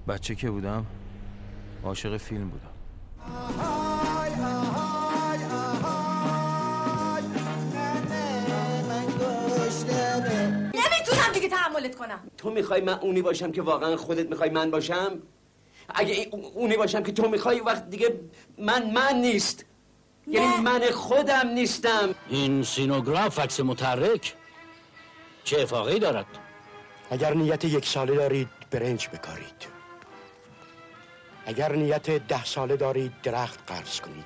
بچه 0.07 0.36
که 0.36 0.51
بودم 0.51 0.86
عاشق 1.84 2.17
فیلم 2.17 2.49
بودم. 2.49 2.69
نمی‌تونم 10.73 11.34
دیگه 11.34 11.49
تحملت 11.49 11.95
کنم. 11.95 12.19
تو 12.38 12.49
می‌خوای 12.49 12.82
من 12.82 12.93
اونی 12.93 13.21
باشم 13.21 13.51
که 13.51 13.61
واقعا 13.61 13.97
خودت 13.97 14.30
می‌خوای 14.30 14.49
من 14.49 14.71
باشم؟ 14.71 15.19
اگه 15.90 16.14
این- 16.14 16.46
اونی 16.54 16.78
باشم 16.78 17.04
که 17.04 17.12
تو 17.12 17.30
می‌خوای 17.30 17.60
وقت 17.60 17.90
دیگه 17.90 18.20
من 18.58 18.92
من 18.92 19.16
نیست. 19.16 19.66
یعنی 20.28 20.58
من 20.64 20.82
خودم 20.92 21.48
نیستم. 21.48 22.16
این 22.30 22.64
سینوگراف 22.64 23.40
عکس 23.40 23.60
متحرک 23.60 24.36
چه 25.44 25.62
افاقی 25.62 26.00
دارد؟ 26.00 26.26
اگر 27.10 27.34
نیت 27.34 27.66
یک 27.66 27.86
ساله 27.86 28.16
دارید 28.16 28.48
برنج 28.72 29.08
بکارید. 29.08 29.68
اگر 31.46 31.72
نیت 31.76 32.10
ده 32.10 32.46
ساله 32.46 32.78
دارید 32.78 33.12
درخت 33.24 33.60
قرض 33.72 34.00
کنید. 34.00 34.26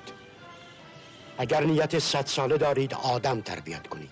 اگر 1.38 1.64
نیت 1.64 1.98
صد 1.98 2.26
ساله 2.26 2.58
دارید 2.58 2.94
آدم 2.94 3.40
تربیت 3.40 3.86
کنید. 3.86 4.10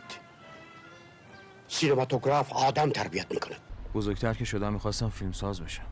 سینماتوگراف 1.69 2.53
آدم 2.53 2.91
تربیت 2.91 3.27
می‌کنه 3.31 3.57
بزرگتر 3.95 4.35
که 4.35 4.45
شدم 4.45 4.73
می‌خواستم 4.73 5.09
فیلم 5.09 5.33
ساز 5.33 5.61
بشم. 5.61 5.83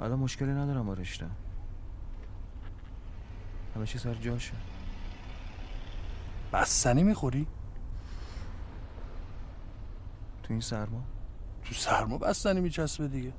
الان 0.00 0.18
مشکلی 0.18 0.52
ندارم 0.52 0.86
با 0.86 0.92
رشته. 0.92 1.26
همه 3.76 3.86
چی 3.86 3.98
سر 3.98 4.14
جاشه 4.14 4.52
بستنی 6.52 7.02
می‌خوری؟ 7.02 7.46
تو 10.42 10.52
این 10.52 10.60
سرما. 10.60 11.02
تو 11.64 11.74
سرما 11.74 12.18
بستنی 12.18 12.60
میچسبه 12.60 13.08
دیگه. 13.08 13.32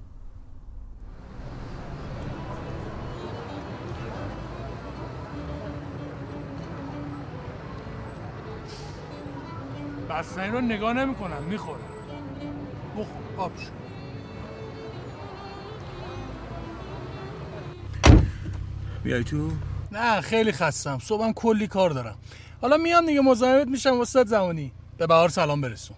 بستنی 10.10 10.48
رو 10.48 10.62
نگاه 10.62 10.94
نمی‌کنم 10.94 11.44
می‌خورم 11.44 11.80
بخور 12.98 13.24
آب 13.38 13.58
شو. 13.58 13.79
بیای 19.04 19.24
تو؟ 19.24 19.52
نه 19.92 20.22
خیلی 20.22 20.52
خستم. 20.52 21.00
صبحم 21.00 21.34
کلی 21.34 21.68
کار 21.68 21.90
دارم. 21.90 22.16
حالا 22.62 22.78
میام 22.78 23.06
دیگه 23.06 23.22
مزاحمت 23.22 23.68
میشم 23.68 24.00
استاد 24.00 24.28
زمانی. 24.28 24.72
به 24.98 25.08
بهار 25.08 25.30
سلام 25.30 25.62
برسون. 25.62 25.98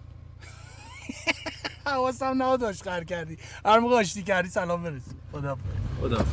حواسم 1.86 2.42
نبود 2.42 2.64
آشقر 2.64 3.04
کردی. 3.04 3.38
هر 3.64 3.78
موقع 3.78 3.96
آشتی 3.96 4.22
کردی 4.22 4.48
سلام 4.48 4.82
برسون. 4.82 5.14
خدا 5.32 5.58
خدا 6.00 6.24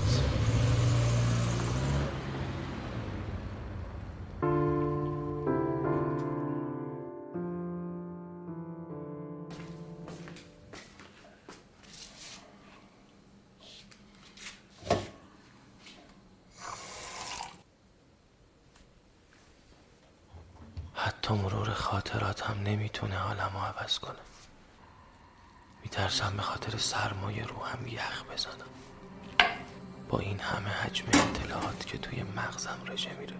عوض 23.89 23.99
کنه. 23.99 24.19
میترسم 25.83 26.33
به 26.37 26.41
خاطر 26.41 26.77
سرمایه 26.77 27.45
رو 27.45 27.63
هم 27.63 27.87
یخ 27.87 28.23
بزنم. 28.23 28.69
با 30.09 30.19
این 30.19 30.39
همه 30.39 30.69
حجم 30.69 31.05
اطلاعات 31.07 31.85
که 31.85 31.97
توی 31.97 32.23
مغزم 32.23 32.77
رژه 32.85 33.13
میره. 33.13 33.35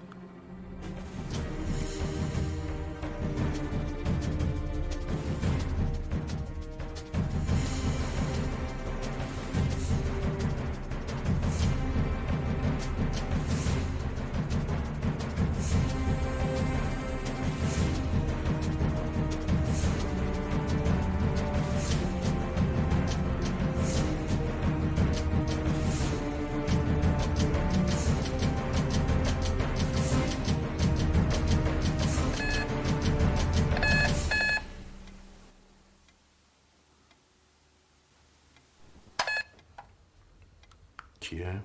کیه؟ 41.30 41.62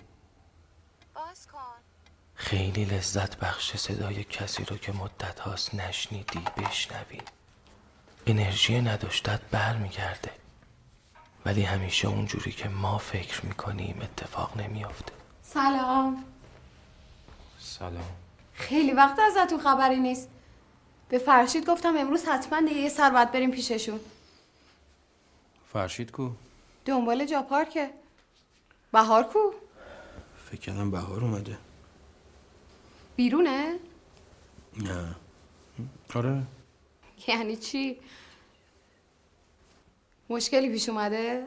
باز 1.15 1.47
کن. 1.47 1.59
خیلی 2.35 2.85
لذت 2.85 3.37
بخش 3.37 3.77
صدای 3.77 4.25
کسی 4.25 4.65
رو 4.65 4.77
که 4.77 4.93
مدت 4.93 5.41
هاست 5.41 5.75
نشنیدی 5.75 6.39
بشنوی. 6.57 7.21
انرژی 8.27 8.81
نداشتت 8.81 9.41
برمیگرده. 9.51 10.31
ولی 11.45 11.63
همیشه 11.63 12.09
اونجوری 12.09 12.53
که 12.53 12.69
ما 12.69 12.99
فکر 12.99 13.47
می‌کنیم 13.47 14.01
اتفاق 14.03 14.57
نمیافته. 14.61 15.13
سلام. 15.43 16.25
سلام. 17.59 18.17
خیلی 18.55 18.93
وقت 18.93 19.19
ازتون 19.19 19.61
خبری 19.61 20.01
نیست. 20.01 20.29
به 21.09 21.19
فرشید 21.19 21.67
گفتم 21.67 21.97
امروز 21.97 22.25
حتما 22.25 22.61
دیگه 22.61 22.81
یه 22.81 22.89
سر 22.89 23.11
باید 23.11 23.33
بریم 23.33 23.51
پیششون. 23.51 24.01
فرشید 25.73 26.11
کو؟ 26.11 26.31
دنبال 26.85 27.27
جا 27.27 27.43
پارکه 27.43 27.91
بهار 28.95 29.23
کو؟ 29.25 29.53
فکر 30.51 30.61
کردم 30.61 30.91
بهار 30.91 31.21
اومده. 31.21 31.59
بیرونه؟ 33.17 33.79
نه. 34.77 35.15
آره. 36.15 36.43
یعنی 37.29 37.57
چی؟ 37.57 38.01
مشکلی 40.31 40.71
پیش 40.71 40.89
اومده؟ 40.89 41.47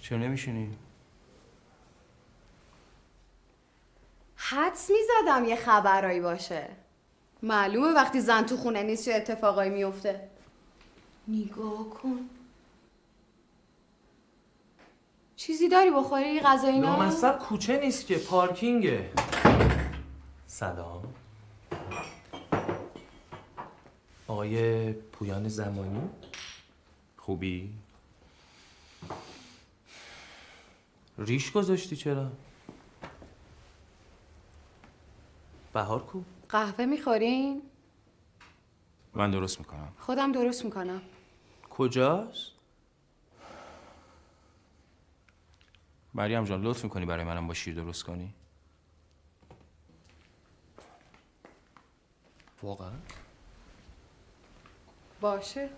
چرا 0.00 0.18
نمیشینی؟ 0.18 0.76
حدس 4.36 4.90
می‌زدم 4.90 5.44
یه 5.44 5.56
خبرایی 5.56 6.20
باشه. 6.20 6.68
معلومه 7.42 7.92
وقتی 7.92 8.20
زن 8.20 8.42
تو 8.42 8.56
خونه 8.56 8.82
نیست 8.82 9.04
چه 9.04 9.14
اتفاقایی 9.14 9.70
میفته 9.70 10.30
نگاه 11.28 11.90
کن. 11.90 12.35
چیزی 15.36 15.68
داری 15.68 15.90
بخوری 15.90 16.40
غذا 16.40 16.68
اینا 16.68 16.96
لامصب 16.96 17.38
کوچه 17.38 17.80
نیست 17.80 18.06
که 18.06 18.18
پارکینگه 18.18 19.10
سلام 20.46 21.14
آقای 24.26 24.92
پویان 24.92 25.48
زمانی 25.48 26.08
خوبی؟ 27.16 27.72
ریش 31.18 31.52
گذاشتی 31.52 31.96
چرا؟ 31.96 32.32
بهار 35.72 36.02
کو؟ 36.02 36.20
قهوه 36.48 36.86
می‌خورین 36.86 37.62
من 39.14 39.30
درست 39.30 39.58
می‌کنم 39.58 39.92
خودم 39.98 40.32
درست 40.32 40.64
می‌کنم 40.64 41.02
کجاست؟ 41.70 42.55
مریم 46.16 46.44
جان 46.44 46.62
لطف 46.62 46.84
می‌کنی 46.84 47.06
برای 47.06 47.24
منم 47.24 47.46
با 47.46 47.54
شیر 47.54 47.74
درست 47.74 48.04
کنی؟ 48.04 48.34
واقعا؟ 52.62 52.92
باشه. 55.20 55.70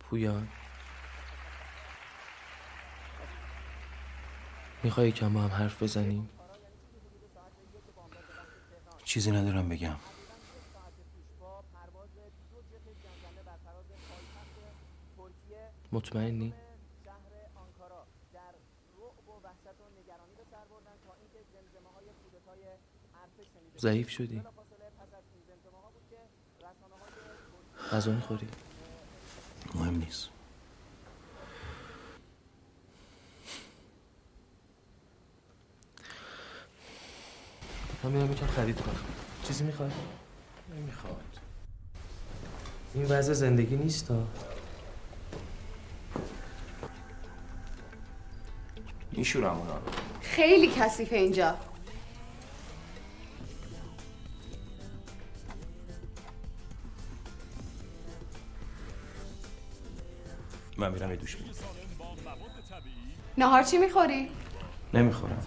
پویان. 0.00 0.48
می‌خوای 4.84 5.12
کم 5.12 5.32
با 5.32 5.40
هم 5.40 5.50
حرف 5.50 5.82
بزنیم؟ 5.82 6.28
چیزی 9.04 9.30
ندارم 9.30 9.68
بگم 9.68 9.96
مطمئنی؟ 15.92 16.54
ضعیف 23.78 24.08
شدی؟ 24.10 24.42
غذا 27.92 28.12
می‌خوری؟ 28.12 28.48
من 38.04 38.10
میرم 38.10 38.32
یکم 38.32 38.46
خرید 38.46 38.80
کنم. 38.80 38.94
چیزی 39.44 39.64
می‌خوای؟ 39.64 39.90
نمی‌خواد. 40.76 41.38
این 42.94 43.04
وضع 43.04 43.32
زندگی 43.32 43.76
نیست 43.76 44.10
ها. 44.10 44.24
میشورم 49.12 49.58
اونا 49.58 49.78
خیلی 50.20 50.72
کثیفه 50.76 51.16
اینجا. 51.16 51.54
من 60.76 60.92
میرم 60.92 61.10
یه 61.10 61.16
دوش 61.16 61.36
میرم 61.36 61.54
نهار 63.38 63.62
چی 63.62 63.78
می‌خوری؟ 63.78 64.30
نمی‌خورم. 64.94 65.46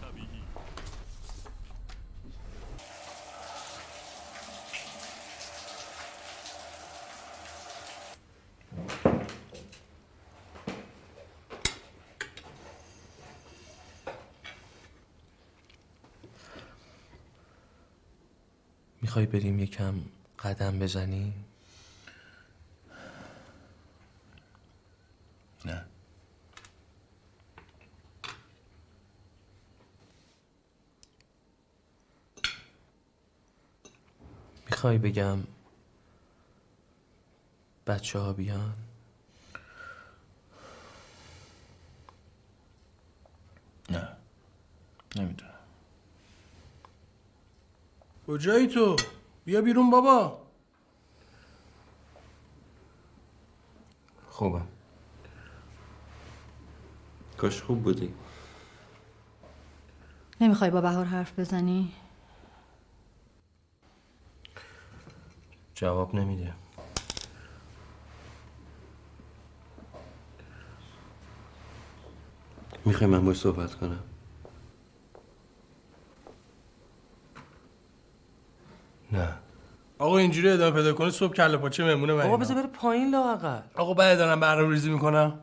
بریم 19.28 19.59
یکم 19.59 19.95
قدم 20.39 20.80
بزنیم 20.80 21.45
نه. 25.65 25.86
می‌خوای 34.69 34.97
بگم 34.97 35.39
بچه 37.88 38.19
ها 38.19 38.34
بیان؟ 38.34 38.73
نه. 43.89 44.07
نمی‌دونم. 45.15 45.51
کجایی 48.28 48.67
تو؟ 48.67 48.95
بیا 49.47 49.61
بیرون 49.61 49.89
بابا. 49.89 50.41
خوبم. 54.29 54.67
کاش 57.37 57.61
خوب 57.61 57.83
بودی. 57.83 58.13
نمی‌خوای 60.41 60.71
با 60.71 60.81
بهار 60.81 61.05
حرف 61.05 61.39
بزنی؟ 61.39 61.93
جواب 65.75 66.15
نمیده. 66.15 66.53
می‌خوای 72.85 73.09
من 73.09 73.25
باش 73.25 73.39
صحبت 73.39 73.75
کنم؟ 73.75 74.03
نه. 79.18 79.30
آقا 79.99 80.18
اینجوری 80.18 80.49
ادامه 80.49 80.76
پیدا 80.76 80.93
کنه 80.93 81.11
صبح 81.11 81.34
کله 81.34 81.57
پاچه 81.57 81.84
مهمونه 81.84 82.13
من 82.13 82.22
آقا 82.22 82.38
بذار 82.38 82.57
بره 82.57 82.68
پایین 82.68 83.11
لااقل. 83.11 83.59
آقا 83.76 83.93
بعد 83.93 84.18
دارم 84.18 84.39
برنامه 84.39 84.74
ریزی 84.74 84.89
می‌کنم. 84.89 85.39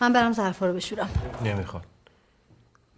من 0.00 0.12
برم 0.12 0.32
ظرفا 0.32 0.66
رو 0.66 0.74
بشورم. 0.74 1.10
نمی‌خواد. 1.44 1.84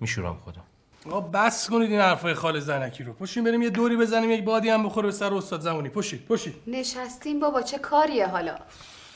میشورم 0.01 0.37
خودم. 0.45 0.63
آقا 1.07 1.21
بس 1.21 1.71
کنید 1.71 1.91
این 1.91 2.01
حرفای 2.01 2.35
خال 2.35 2.61
زنکی 2.61 3.05
رو. 3.05 3.13
پشین 3.13 3.45
بریم 3.45 3.63
یه 3.63 3.71
دوری 3.71 3.97
بزنیم 3.97 4.31
یک 4.31 4.45
بادی 4.45 4.69
هم 4.69 4.87
بخوره 4.87 5.07
به 5.07 5.13
سر 5.13 5.35
استاد 5.35 5.61
زمانی. 5.61 5.89
پشید 5.89 6.27
پشید 6.27 6.55
نشستیم 6.67 7.41
بابا 7.41 7.63
چه 7.63 7.79
کاریه 7.79 8.27
حالا؟ 8.27 8.57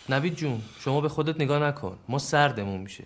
نوید 0.09 0.35
جون 0.35 0.63
شما 0.79 1.01
به 1.01 1.09
خودت 1.09 1.41
نگاه 1.41 1.63
نکن. 1.63 1.99
ما 2.09 2.19
سردمون 2.19 2.81
میشه. 2.81 3.05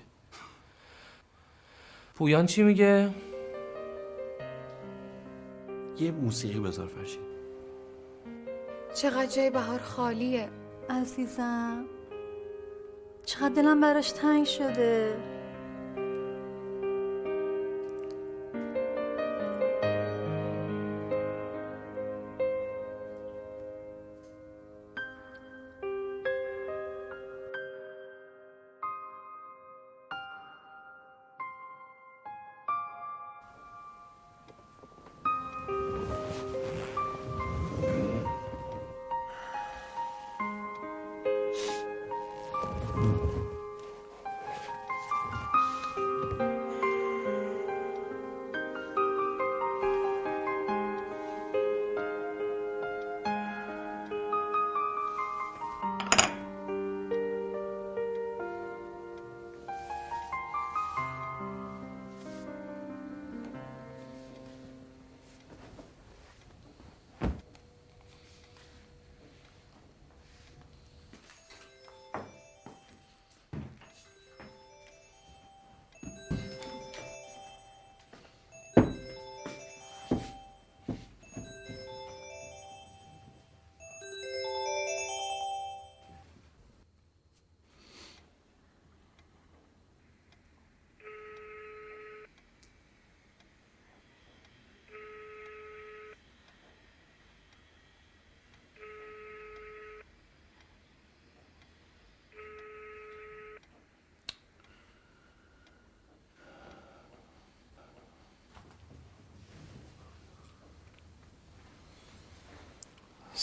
پویان 2.15 2.47
چی 2.47 2.63
میگه؟ 2.63 3.11
یه 5.99 6.11
موسیقی 6.11 6.61
بذار 6.61 6.87
فرشین 6.87 7.23
چقدر 8.95 9.27
جای 9.27 9.51
بهار 9.51 9.79
خالیه. 9.79 10.51
عزیزم. 10.91 11.85
چقدر 13.25 13.49
دلم 13.49 13.81
براش 13.81 14.13
تنگ 14.13 14.45
شده. 14.45 15.17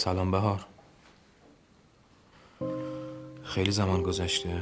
سلام 0.02 0.32
بهار 0.32 0.66
خیلی 3.44 3.72
زمان 3.72 4.04
گذشته 4.04 4.62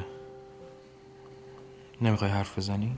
نمی‌خوای 2.01 2.31
حرف 2.31 2.57
بزنی؟ 2.57 2.97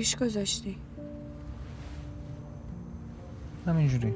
پیش 0.00 0.16
گذاشتی 0.16 0.76
همینجوری 3.66 4.14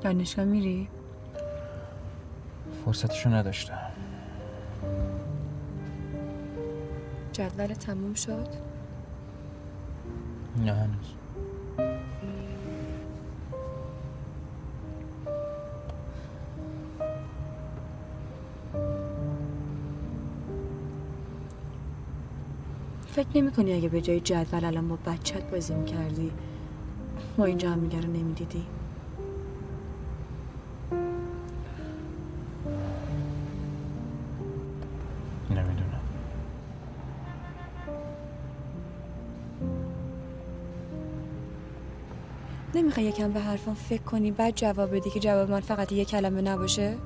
دانشگاه 0.00 0.44
میری؟ 0.44 0.88
فرصتشو 2.84 3.30
نداشتم 3.30 3.92
جدول 7.32 7.66
تموم 7.66 8.14
شد؟ 8.14 8.48
نه 10.56 10.72
هنوز 10.72 11.21
فکر 23.22 23.42
نمی 23.42 23.50
کنی 23.50 23.72
اگه 23.72 23.88
به 23.88 24.00
جای 24.00 24.20
جدول 24.20 24.64
الان 24.64 24.88
با 24.88 24.98
بچت 25.06 25.50
بازی 25.50 25.74
می‌کردی 25.74 26.32
ما 27.38 27.44
اینجا 27.44 27.70
هم 27.70 27.90
رو 27.90 27.98
نمی‌دیدی؟ 27.98 28.64
نمی‌دونم 35.50 36.00
نمی‌خوای 42.74 43.06
یکم 43.06 43.32
به 43.32 43.40
حرفم 43.40 43.74
فکر 43.74 44.02
کنی؟ 44.02 44.30
بعد 44.30 44.54
جواب 44.56 44.96
بدی 44.96 45.10
که 45.10 45.20
جواب 45.20 45.50
من 45.50 45.60
فقط 45.60 45.92
یه 45.92 46.04
کلمه 46.04 46.40
نباشه؟ 46.40 46.96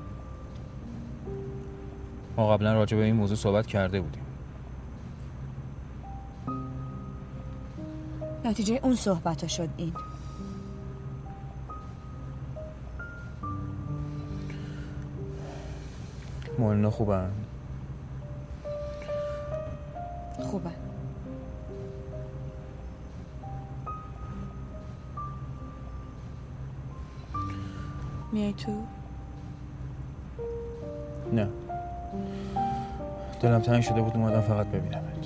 ما 2.37 2.53
قبلا 2.53 2.73
راجع 2.73 2.97
به 2.97 3.03
این 3.03 3.15
موضوع 3.15 3.37
صحبت 3.37 3.67
کرده 3.67 4.01
بودیم. 4.01 4.26
نتیجه 8.47 8.79
اون 8.83 8.95
صحبت 8.95 9.47
شد 9.47 9.69
این. 9.77 9.93
مولانا 16.59 16.91
خوبن؟ 16.91 17.31
خوبه. 20.39 20.69
میای 28.31 28.53
تو؟ 28.53 28.71
نه. 31.33 31.47
دلم 33.41 33.61
تنگ 33.61 33.81
شده 33.81 34.01
بود 34.01 34.13
اومدم 34.15 34.41
فقط 34.41 34.67
ببینمت. 34.67 35.16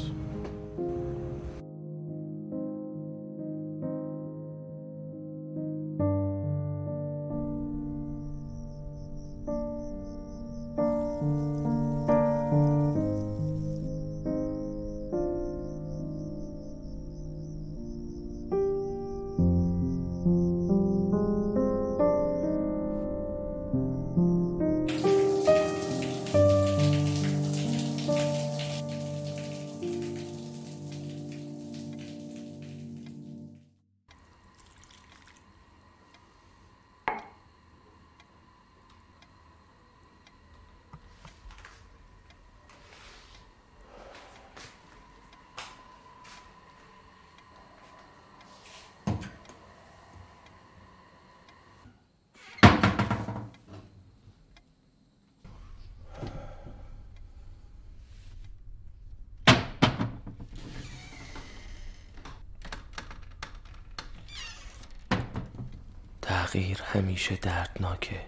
تغییر 66.32 66.82
همیشه 66.82 67.36
دردناکه. 67.36 68.22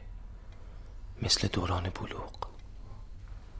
مثل 1.22 1.48
دوران 1.48 1.90
بلوغ. 1.90 2.34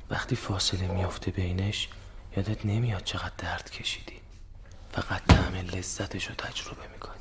وقتی 0.10 0.36
فاصله 0.36 0.88
میافته 0.88 1.32
بینش 1.32 1.90
یادت 2.38 2.66
نمیاد 2.66 3.04
چقدر 3.04 3.34
درد 3.38 3.72
کشیدی. 3.72 4.20
فقط 4.92 5.22
طعم 5.28 5.56
لذتش 5.56 6.28
رو 6.28 6.36
تجربه 6.36 6.88
می‌کنی. 6.94 7.14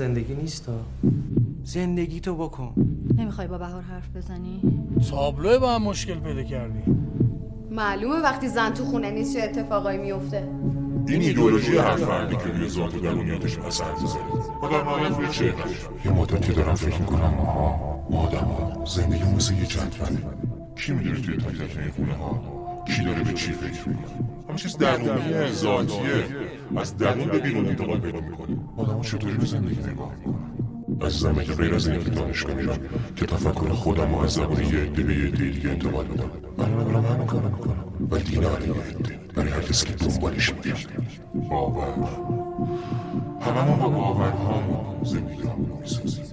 زندگی 0.00 0.34
نیست 0.34 0.68
زندگی 1.64 2.20
تو 2.20 2.34
بکن. 2.36 2.74
نمی‌خوای 3.18 3.46
با 3.46 3.58
بهار 3.58 3.82
حرف 3.82 4.16
بزنی؟ 4.16 4.60
تابلو 5.10 5.58
با 5.58 5.74
هم 5.74 5.82
مشکل 5.82 6.14
پیدا 6.14 6.42
کردی. 6.42 6.82
معلومه 7.70 8.16
وقتی 8.16 8.48
زن 8.48 8.70
تو 8.70 8.84
خونه 8.84 9.10
نیست 9.10 9.36
چه 9.36 9.42
اتفاقایی 9.42 9.98
میفته. 9.98 10.48
این 11.08 11.22
ایدئولوژی 11.22 11.76
هر 11.76 11.96
فردی 11.96 12.36
که 12.36 12.42
روی 12.42 12.68
ذات 12.68 12.94
و 12.94 13.00
درونیاتش 13.00 13.58
اثر 13.58 13.92
می‌ذاره. 14.02 14.24
و 14.62 14.68
در 14.68 14.84
نهایت 14.84 15.18
روی 15.18 15.28
چهرش 15.28 15.86
یه 16.04 16.10
مدتی 16.10 16.52
دارم 16.52 16.74
فکر 16.74 17.00
می‌کنم 17.00 17.34
ماها 17.36 18.00
آدم 18.26 18.38
ها 18.38 18.84
زندگی 18.84 19.24
مثل 19.36 19.54
یه 19.54 19.66
جدوله 19.66 20.18
کی 20.76 20.92
می‌دونه 20.92 21.20
توی 21.20 21.36
تک 21.36 21.44
تک 21.44 21.78
این 21.78 21.90
خونه 21.90 22.12
ها 22.12 22.42
کی 22.86 23.04
داره 23.04 23.22
به 23.24 23.32
چی 23.32 23.52
فکر 23.52 23.88
می‌کنه؟ 23.88 24.06
همه 24.48 24.58
چیز 24.58 24.76
درونیه 24.76 25.52
ذاتیه. 25.52 26.24
از 26.76 26.96
درون 26.96 27.28
به 27.28 27.38
بیرون 27.38 27.66
انتقال 27.66 28.00
پیدا 28.00 28.20
می‌کنه. 28.20 28.56
آدم 28.80 29.00
چطوری 29.00 29.34
به 29.34 29.46
زندگی 29.46 29.80
نگاه 29.80 30.12
می‌کنن؟ 30.18 31.06
از 31.06 31.18
زمین 31.18 31.44
که 31.44 31.52
غیر 31.52 31.74
از 31.74 31.88
این 31.88 32.04
که 32.04 32.10
دانشگاه 32.10 32.54
میرم 32.54 32.78
که 33.16 33.26
تفکر 33.26 33.68
خودم 33.68 34.14
و 34.14 34.18
از 34.18 34.30
زبان 34.30 34.62
یه 34.62 34.78
عده 34.78 35.02
به 35.02 35.14
یه 35.14 35.26
عده 35.26 35.50
دیگه 35.50 35.70
انتقال 35.70 36.04
بدم. 36.04 36.30
من 36.58 36.84
برام 36.84 37.06
همین 37.06 37.26
کارو 37.26 37.48
می‌کنم 37.48 37.84
ولی 38.10 38.22
دیگه 38.22 38.40
نه 38.40 38.46
یه 38.46 38.72
عده 38.72 39.18
برای 39.34 39.50
هر 39.50 39.62
کسی 39.62 39.86
که 39.86 39.92
دنبالش 39.92 40.54
میگرد 40.54 40.88
باور. 41.50 42.08
هممون 43.40 43.78
با 43.78 43.88
باورهامون 43.88 45.04
زندگی 45.04 45.42
رو 45.42 45.78
می‌سازیم. 45.80 46.24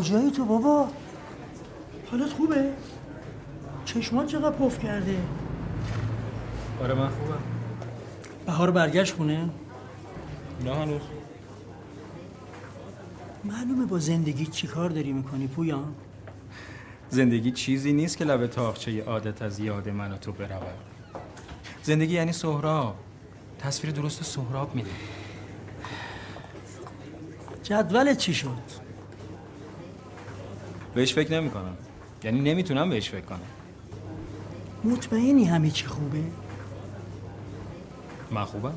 کجایی 0.00 0.30
تو 0.30 0.44
بابا؟ 0.44 0.88
حالت 2.10 2.32
خوبه؟ 2.32 2.72
چشمان 3.84 4.26
چقدر 4.26 4.56
پف 4.56 4.78
کرده؟ 4.78 5.16
آره 6.82 6.94
من 6.94 7.08
خوبم. 7.08 7.38
بهار 8.46 8.70
برگشت 8.70 9.14
خونه؟ 9.14 9.48
نه 10.64 10.74
هنوز. 10.74 11.00
معلومه 13.44 13.86
با 13.86 13.98
زندگی 13.98 14.46
چی 14.46 14.66
کار 14.66 14.90
داری 14.90 15.12
می‌کنی 15.12 15.46
پویان؟ 15.46 15.94
زندگی 17.10 17.50
چیزی 17.52 17.92
نیست 17.92 18.16
که 18.16 18.24
لب 18.24 18.46
تاقچه 18.46 19.02
عادت 19.04 19.42
از 19.42 19.58
یاد 19.58 19.88
من 19.88 20.12
و 20.12 20.16
تو 20.16 20.32
برود. 20.32 20.74
زندگی 21.82 22.14
یعنی 22.14 22.32
سهراب. 22.32 22.94
تصویر 23.58 23.92
درست 23.92 24.22
سهراب 24.22 24.74
میده. 24.74 24.90
جدولت 27.62 28.16
چی 28.16 28.34
شد؟ 28.34 28.89
بهش 30.94 31.14
فکر 31.14 31.32
نمی 31.32 31.50
کنم 31.50 31.76
یعنی 32.24 32.40
نمی‌تونم 32.40 32.90
بهش 32.90 33.10
فکر 33.10 33.20
کنم. 33.24 33.40
مطمئنی 34.84 35.44
همه 35.44 35.70
چی 35.70 35.86
خوبه؟ 35.86 36.22
من 38.30 38.44
خوبم. 38.44 38.74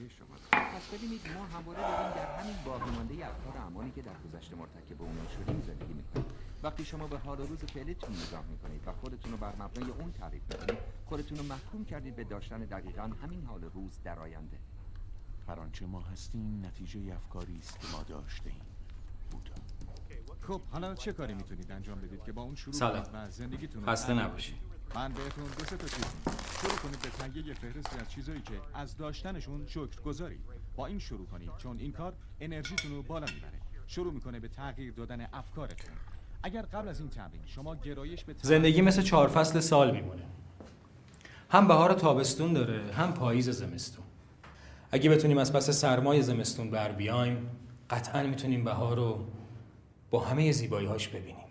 گذشته 0.00 0.24
شماست 0.24 0.50
پس 0.50 0.94
ببینید 0.94 1.20
ما 1.34 1.44
همواره 1.44 1.80
داریم 1.80 2.14
در 2.14 2.40
همین 2.40 2.56
باقی 2.64 2.90
مونده 2.90 3.26
افکار 3.26 3.56
و 3.56 3.60
اعمالی 3.60 3.90
که 3.90 4.02
در 4.02 4.12
گذشته 4.24 4.56
مرتکب 4.56 5.02
اونها 5.02 5.28
شدیم 5.28 5.62
زندگی 5.66 5.92
می‌کنیم 5.92 6.24
وقتی 6.62 6.84
شما 6.84 7.06
به 7.06 7.18
حال 7.18 7.40
و 7.40 7.46
روز 7.46 7.58
فعلیتون 7.58 8.16
نگاه 8.28 8.44
می‌کنید 8.50 8.88
و 8.88 8.92
خودتون 8.92 9.32
رو 9.32 9.38
بر 9.38 9.52
مبنای 9.56 9.90
اون 9.90 10.12
تعریف 10.12 10.42
می‌کنید 10.42 10.78
خودتون 11.06 11.38
رو 11.38 11.44
محکوم 11.44 11.84
کردید 11.84 12.16
به 12.16 12.24
داشتن 12.24 12.58
دقیقا 12.58 13.10
همین 13.22 13.44
حال 13.44 13.64
روز 13.64 13.98
در 14.04 14.18
آینده 14.18 14.58
هر 15.48 15.60
آنچه 15.60 15.86
ما 15.86 16.00
هستیم 16.00 16.66
نتیجه 16.66 17.14
افکاری 17.14 17.58
است 17.58 17.80
که 17.80 17.86
ما 17.92 18.02
داشته 18.02 18.50
ایم 18.50 18.60
خب 20.40 20.60
حالا 20.70 20.94
چه 20.94 21.12
کاری 21.12 21.34
می‌تونید 21.34 21.72
انجام 21.72 22.00
بدید 22.00 22.24
که 22.24 22.32
با 22.32 22.42
اون 22.42 22.54
شروع 22.54 22.74
سلام. 22.74 23.30
زندگیتون 23.30 23.86
خسته 23.86 24.06
تغییر 24.06 24.24
نباشی. 24.24 24.52
بدید؟ 24.52 24.69
من 24.94 25.12
بهتون 25.12 25.44
دو 25.58 25.64
سه 25.64 25.76
تا 25.76 25.86
چیز. 25.86 26.04
شروع 26.60 26.78
کنید 26.78 26.98
به 27.02 27.08
تهیه 27.08 27.46
یه 27.46 27.54
فهرستی 27.54 27.98
از 28.00 28.10
چیزایی 28.10 28.40
که 28.40 28.52
از 28.74 28.96
داشتنشون 28.96 29.66
شکر 29.66 30.00
گذارید 30.04 30.40
با 30.76 30.86
این 30.86 30.98
شروع 30.98 31.26
کنید 31.26 31.50
چون 31.58 31.78
این 31.78 31.92
کار 31.92 32.12
انرژیتون 32.40 32.90
رو 32.90 33.02
بالا 33.02 33.26
می‌بره. 33.34 33.60
شروع 33.86 34.12
می‌کنه 34.12 34.40
به 34.40 34.48
تغییر 34.48 34.92
دادن 34.92 35.26
افکارتون. 35.32 35.90
اگر 36.42 36.62
قبل 36.62 36.88
از 36.88 37.00
این 37.00 37.08
تمرین 37.08 37.40
شما 37.46 37.76
گرایش 37.76 38.24
به 38.24 38.34
زندگی 38.42 38.80
مثل 38.80 39.02
چهار 39.02 39.28
فصل 39.28 39.60
سال 39.60 39.90
میمونه. 39.90 40.22
هم 41.50 41.68
بهار 41.68 41.92
تابستون 41.92 42.52
داره 42.52 42.92
هم 42.92 43.14
پاییز 43.14 43.50
زمستون. 43.50 44.04
اگه 44.90 45.10
بتونیم 45.10 45.38
از 45.38 45.52
پس 45.52 45.70
سرمای 45.70 46.22
زمستون 46.22 46.70
بر 46.70 46.92
بیایم 46.92 47.50
قطعا 47.90 48.22
می‌تونیم 48.22 48.64
بهار 48.64 48.96
رو 48.96 49.26
با 50.10 50.20
همه 50.24 50.52
زیبایی‌هاش 50.52 51.08
ببینیم. 51.08 51.49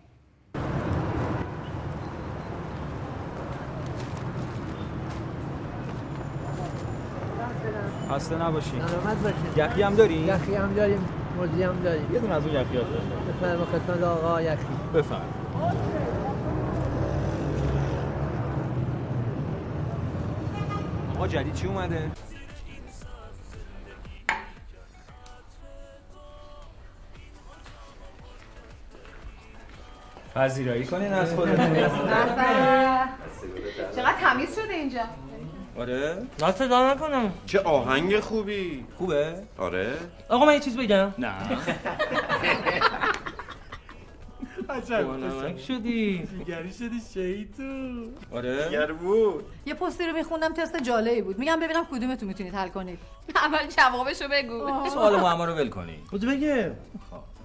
خسته 8.11 8.35
نباشی. 8.35 8.71
سلامت 8.71 9.17
باشین 9.17 9.37
یخی 9.57 9.81
هم 9.81 9.95
داری؟ 9.95 10.13
یخی 10.13 10.55
هم 10.55 10.73
داریم 10.73 11.05
موزی 11.37 11.63
هم 11.63 11.79
داریم. 11.83 12.13
یه 12.13 12.19
دونه 12.19 12.33
از 12.33 12.45
اون 12.45 12.55
یخیات 12.55 12.85
بفرما 13.41 13.65
خدمت 13.65 14.03
آقا 14.03 14.41
یخی. 14.41 14.65
بفرم 14.93 15.33
آقا 21.15 21.27
جدید 21.27 21.53
چی 21.53 21.67
اومده؟ 21.67 22.11
پذیرایی 30.35 30.85
کنین 30.85 31.13
از 31.13 31.35
خودتون. 31.35 31.73
چقدر 33.95 34.15
تمیز 34.21 34.55
شده 34.55 34.73
اینجا. 34.73 35.01
آره. 35.79 36.17
دست 36.39 36.59
دار 36.59 36.91
نکنم. 36.91 37.33
چه 37.45 37.59
آهنگ 37.59 38.19
خوبی. 38.19 38.85
خوبه؟ 38.97 39.35
آره. 39.57 39.97
آقا 40.29 40.45
من 40.45 40.53
یه 40.53 40.59
چیز 40.59 40.77
بگم. 40.77 41.13
نه. 41.17 41.33
عجب. 44.69 45.57
شدی. 45.57 46.27
دیگری 46.37 46.73
شدی 46.73 47.01
شیطون 47.13 48.07
آره. 48.31 48.87
بود. 48.93 49.45
یه 49.65 49.73
پستی 49.73 50.07
رو 50.07 50.13
میخوندم 50.13 50.53
تست 50.53 50.83
جالبی 50.83 51.21
بود. 51.21 51.39
میگم 51.39 51.59
ببینم 51.59 51.85
کدومتون 51.91 52.27
می‌تونید 52.27 52.55
حل 52.55 52.69
کنید. 52.69 52.99
اول 53.35 53.67
جوابشو 53.77 54.27
بگو. 54.31 54.89
سوال 54.89 55.19
معما 55.19 55.45
رو 55.45 55.53
ول 55.53 55.69
کنی. 55.69 55.99
خود 56.09 56.25
بگه. 56.25 56.71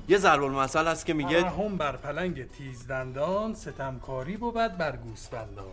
یه 0.09 0.19
ضرب 0.19 0.43
المثل 0.43 0.87
هست 0.87 1.07
که 1.07 1.15
میگه 1.15 1.45
هم 1.51 1.77
بر 1.77 1.97
پلنگ 1.97 2.51
تیزدندان 2.51 3.55
ستمکاری 3.55 4.37
بود 4.37 4.55
بر 4.55 4.97
گوسفندان. 4.97 5.65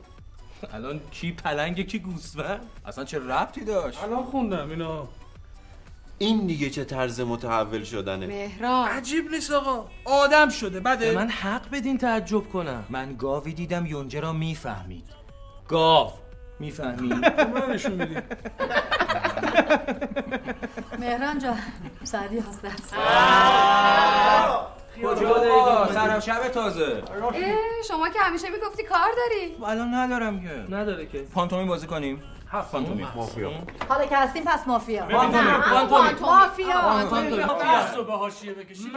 الان 0.74 1.02
کی 1.12 1.32
پلنگ 1.32 1.88
کی 1.88 2.00
گوسفند؟ 2.00 2.66
اصلا 2.86 3.04
چه 3.06 3.20
ربطی 3.20 3.62
داشت؟ 3.66 4.04
الان 4.04 4.24
خوندم 4.24 4.70
اینا. 4.70 5.08
این 6.18 6.48
دیگه 6.48 6.70
چه 6.70 6.86
طرز 6.86 7.22
متحول 7.22 7.84
شدنه؟ 7.84 8.28
مهران. 8.28 8.88
عجیب 8.90 9.32
نیست 9.32 9.52
آقا. 9.52 9.86
آدم 10.06 10.50
شده 10.50 10.80
بده. 10.80 11.12
من 11.16 11.30
حق 11.30 11.70
بدین 11.72 11.98
تعجب 11.98 12.50
کنم. 12.50 12.86
من 12.90 13.16
گاوی 13.20 13.54
دیدم 13.54 13.86
یونجه 13.86 14.20
را 14.20 14.34
می‌فهمید. 14.34 15.10
گاو. 15.68 16.12
می‌فهمید؟ 16.60 17.14
من 17.54 17.70
نشون 17.70 17.92
میدی 17.92 18.18
مهران 21.00 21.40
جان 21.40 21.60
سعدی 22.04 22.40
هست. 22.40 22.62
کجا 25.02 25.38
داری 25.38 25.94
سرم 25.94 26.20
شب 26.20 26.48
تازه. 26.48 27.04
شما 27.88 28.10
که 28.10 28.20
همیشه 28.20 28.50
می‌گفتی 28.50 28.84
کار 28.84 29.00
داری. 29.18 29.56
الان 29.66 29.94
ندارم 29.94 30.42
که. 30.42 30.76
نداره 30.76 31.06
که. 31.06 31.18
پانتومین 31.18 31.68
بازی 31.68 31.88
کنیم. 31.88 32.24
هفت 32.52 32.72
پانتومین 32.72 33.08
مافیا. 33.16 33.52
حالا 33.90 34.06
که 34.06 34.18
هستیم 34.18 34.44
پس 34.46 34.68
مافیا. 34.68 35.06
پانتومین. 35.06 36.20
مافیا. 36.22 37.02
دست 37.64 37.98
رو 37.98 38.04
به 38.04 38.12
حاشیه 38.14 38.54
بکشید. 38.54 38.92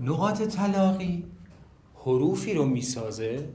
نقاط 0.00 0.42
تلاقی 0.42 1.26
حروفی 1.94 2.54
رو 2.54 2.64
می‌سازه 2.64 3.48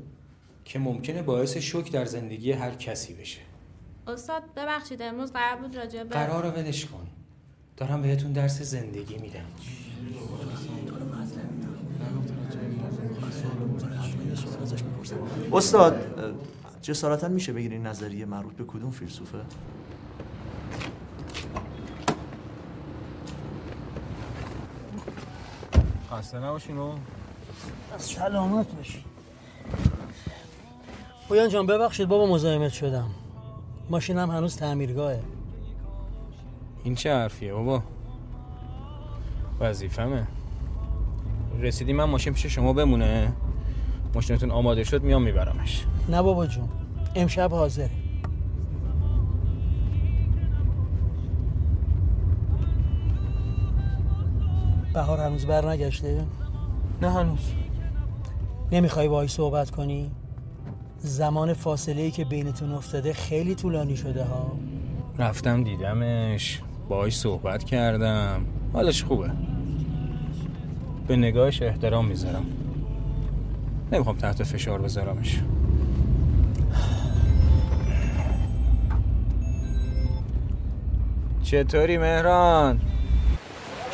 که 0.66 0.80
ممکنه 0.80 1.22
باعث 1.22 1.58
شوک 1.58 1.92
در 1.92 2.06
زندگی 2.06 2.52
هر 2.52 2.72
کسی 2.72 3.14
بشه. 3.14 3.42
استاد 4.08 4.44
ببخشید 4.56 5.02
امروز 5.02 5.34
قرار 5.34 5.62
بود 5.62 5.78
راجع 5.78 6.04
به 6.04 6.10
قرار 6.10 6.44
رو 6.44 6.52
ولش 6.52 6.86
کن. 6.86 7.08
دارم 7.78 8.02
بهتون 8.02 8.32
درس 8.32 8.62
زندگی 8.62 9.18
میدم. 9.18 9.46
استاد 15.54 16.06
جسارتا 16.82 17.28
میشه 17.28 17.54
بگیری 17.54 17.80
نظریه 17.80 18.26
مربوط 18.26 18.56
به 18.56 18.64
کدوم 18.64 18.92
فیلسوفه؟ 18.92 19.38
خسته 26.12 26.40
نباشین 26.40 26.78
و 26.78 26.96
سلامت 27.98 28.68
باشی 28.76 29.06
پویان 31.28 31.50
جان 31.50 31.68
ببخشید 31.68 32.08
بابا 32.08 32.26
مزاحمت 32.26 32.72
شدم. 32.72 33.10
ماشینم 33.92 34.32
هنوز 34.32 34.56
تعمیرگاهه. 34.56 35.20
این 36.84 36.96
چه 36.96 37.14
حرفیه 37.14 37.54
بابا؟ 37.54 37.84
وظیفمه. 39.60 40.28
رسیدی 41.60 41.94
من 41.94 42.04
ماشین 42.04 42.34
پیش 42.34 42.46
شما 42.46 42.74
بمونه؟ 42.74 43.34
ماشینتون 44.16 44.52
آماده 44.52 44.84
شد 44.84 45.04
میام 45.04 45.24
میبرمش. 45.24 45.86
نه 46.10 46.22
بابا 46.22 46.48
جون 46.48 46.70
امشب 47.16 47.52
حاضره. 47.52 47.90
بهار 54.94 55.20
هنوز 55.20 55.46
بر 55.46 55.70
نگشته؟ 55.70 56.26
نه 57.02 57.12
هنوز. 57.12 57.52
نمی‌خوای 58.72 59.08
باهاش 59.08 59.32
صحبت 59.32 59.72
کنی؟ 59.72 60.12
زمان 61.04 61.54
فاصله 61.54 62.02
ای 62.02 62.12
که 62.12 62.26
بینتون 62.26 62.72
افتاده 62.72 63.14
خیلی 63.14 63.56
طولانی 63.56 63.98
شده 63.98 64.24
ها. 64.24 64.52
رفتم 65.18 65.64
دیدمش 65.64 66.62
باهاش 66.90 67.18
صحبت 67.18 67.64
کردم. 67.64 68.46
حالش 68.74 69.04
خوبه. 69.04 69.32
به 71.08 71.16
نگاهش 71.16 71.62
احترام 71.62 72.06
می‌ذارم. 72.06 72.46
نمی‌خوام 73.92 74.18
تحت 74.18 74.44
فشار 74.44 74.82
بذارمش. 74.82 75.40
چطوری 81.44 81.98
مهران؟ 81.98 82.82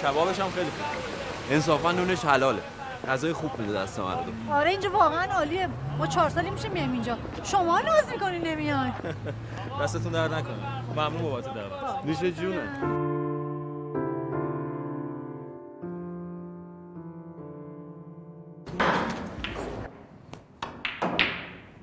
کبابش 0.03 0.39
هم 0.39 0.49
خیلی 0.49 0.65
خوب. 0.65 1.51
انصافا 1.51 1.91
نونش 1.91 2.25
حلاله. 2.25 2.59
غذای 3.07 3.33
خوب 3.33 3.59
میده 3.59 3.73
دست 3.73 3.99
مردم 3.99 4.49
آره 4.51 4.69
اینجا 4.69 4.91
واقعا 4.91 5.33
عالیه. 5.33 5.67
ما 5.97 6.07
چهار 6.07 6.29
سالی 6.29 6.49
میشه 6.49 6.69
میایم 6.69 6.91
اینجا. 6.91 7.17
شما 7.43 7.79
ناز 7.79 8.09
می‌کنین 8.11 8.41
نمیان 8.47 8.93
دستتون 9.81 10.11
درد 10.11 10.33
نکنه. 10.33 10.55
ممنون 10.91 11.21
بابت 11.21 11.45
دعوت. 11.53 12.05
نوش 12.05 12.17
جونه. 12.19 12.61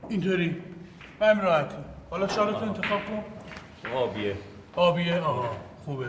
اینطوری. 0.08 0.62
به 1.18 1.26
همین 1.26 1.44
راحتی 1.44 1.76
حالا 2.10 2.28
شارتو 2.28 2.64
انتخاب 2.64 3.00
کن. 3.06 3.24
آبیه. 3.96 4.36
آبیه؟ 4.76 5.20
آها. 5.20 5.50
خوبه. 5.84 6.08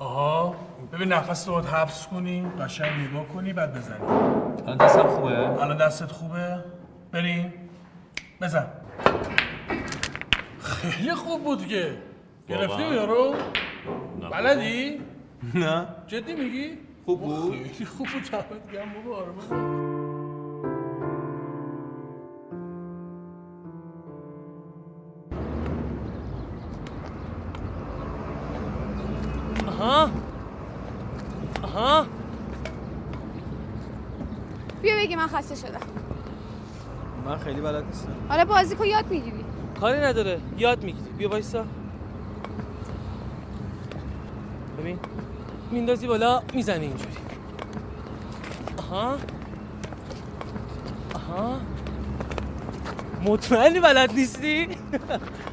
آها 0.00 0.56
ببین 0.92 1.12
نفس 1.12 1.48
رو 1.48 1.60
حبس 1.60 2.06
کنی 2.06 2.46
قشنگ 2.60 3.08
نگاه 3.08 3.28
کنی 3.28 3.52
بعد 3.52 3.74
بزنی. 3.78 4.06
الان 4.66 4.76
دستم 4.76 5.02
خوبه؟ 5.08 5.38
الان 5.62 5.76
دستت 5.76 6.12
خوبه؟ 6.12 6.64
بریم 7.12 7.52
بزن. 8.40 8.66
خیلی 10.60 11.14
خوب 11.14 11.44
بود 11.44 11.66
که. 11.66 11.96
گرفتی؟ 12.48 12.82
یارو. 12.82 13.34
بلدی؟ 14.32 15.00
نه. 15.54 15.86
جدی 16.06 16.34
میگی؟ 16.34 16.78
خوب 17.04 17.20
بود. 17.20 17.52
خیلی 17.52 17.84
خوب 17.84 18.06
بود. 18.12 18.22
دمت 18.22 18.72
گرم 18.72 18.88
بابا 19.04 19.16
آره 19.16 19.89
بیا 34.82 34.96
بگی 34.96 35.16
من 35.16 35.26
خسته 35.26 35.54
شدم. 35.54 35.80
من 37.26 37.38
خیلی 37.38 37.60
بلد 37.60 37.84
نیستم. 37.84 38.12
حالا 38.28 38.44
بازی 38.44 38.74
کو 38.74 38.84
یاد 38.84 39.10
می‌گیری. 39.10 39.44
کاری 39.80 40.00
نداره. 40.00 40.40
یاد 40.58 40.84
می‌گیری. 40.84 41.10
بیا 41.18 41.28
وایسا. 41.28 41.64
ببین. 44.78 44.98
میندازی 45.70 46.06
بالا 46.06 46.42
می‌زنی 46.54 46.86
اینجوری. 46.86 47.16
آها. 48.78 49.18
آها. 51.14 51.60
مطمئنی 53.24 53.80
بلد 53.80 54.12
نیستی؟ 54.12 54.68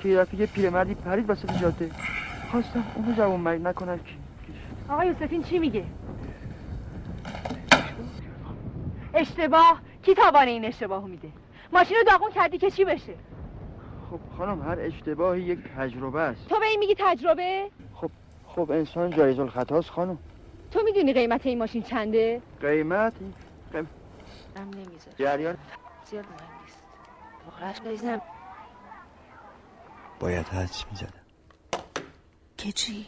که 0.00 0.08
یه 0.08 0.26
یه 0.38 0.46
پیرمردی 0.46 0.94
پرید 0.94 1.30
وسط 1.30 1.60
جاده 1.60 1.90
خواستم 2.50 2.84
اونو 2.94 3.12
جوون 3.12 3.40
مرگ 3.40 3.62
نکنن 3.62 3.96
که 3.96 4.12
آقا 4.92 5.04
یوسفین 5.04 5.42
چی 5.42 5.58
میگه؟ 5.58 5.84
اشتباه 9.14 9.80
کی 10.02 10.14
تاوان 10.14 10.48
این 10.48 10.64
اشتباهو 10.64 11.06
میده؟ 11.06 11.28
ماشین 11.72 11.96
رو 11.96 12.02
داغون 12.12 12.30
کردی 12.30 12.58
که 12.58 12.70
چی 12.70 12.84
بشه؟ 12.84 13.14
خب 14.10 14.20
خانم 14.38 14.62
هر 14.62 14.76
اشتباهی 14.80 15.42
یک 15.42 15.58
تجربه 15.76 16.20
است 16.20 16.48
تو 16.48 16.58
به 16.58 16.66
این 16.66 16.78
میگی 16.78 16.94
تجربه؟ 16.98 17.70
خب 17.94 18.10
خب 18.46 18.70
انسان 18.70 19.10
جایز 19.10 19.38
الخطاست 19.38 19.90
خانم 19.90 20.18
تو 20.70 20.80
می‌دونی 20.84 21.12
قیمت 21.12 21.46
این 21.46 21.58
ماشین 21.58 21.82
چنده؟ 21.82 22.42
قیمت 22.60 23.12
قیم... 23.72 23.88
هم 24.56 24.64
نمی‌ذاره 24.64 25.16
جریان 25.18 25.56
زیاد 26.04 26.24
مهم 26.24 27.68
نیست 27.68 27.86
عزیزم 27.86 28.19
باید 30.30 30.46
حدس 30.46 30.84
می‌زدم. 30.90 31.12
که 32.58 32.72
چی؟ 32.72 33.06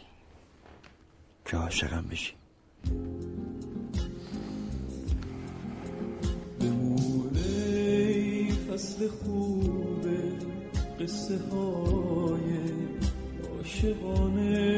که 1.45 1.57
عاشقم 1.57 2.07
بشی. 2.11 2.33
فصل 8.69 9.07
خوب 9.07 10.07
قصه 10.99 11.37
های 11.51 12.57
عاشقانه. 13.57 14.72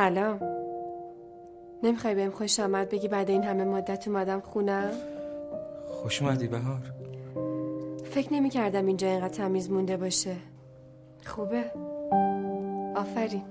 سلام. 0.00 0.40
نمی‌خوای 1.82 2.14
بهم 2.14 2.30
خوش 2.30 2.60
آمد 2.60 2.88
بگی 2.88 3.08
بعد 3.08 3.30
این 3.30 3.44
همه 3.44 3.64
مدت 3.64 4.08
اومدم 4.08 4.40
خونم 4.40 4.90
خوش 5.88 6.22
اومدی 6.22 6.46
بهار. 6.46 6.80
فکر 8.04 8.32
نمی 8.32 8.50
کردم 8.50 8.86
اینجا 8.86 9.08
اینقدر 9.08 9.28
تمیز 9.28 9.70
مونده 9.70 9.96
باشه. 9.96 10.36
خوبه. 11.26 11.64
آفرین. 12.96 13.42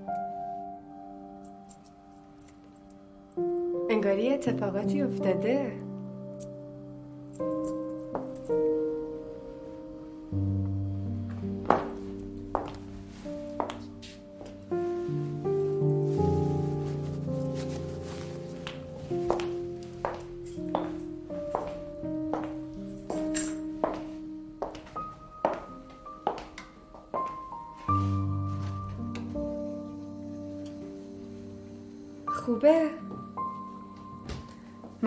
انگاری 3.90 4.34
اتفاقاتی 4.34 5.02
افتاده. 5.02 5.72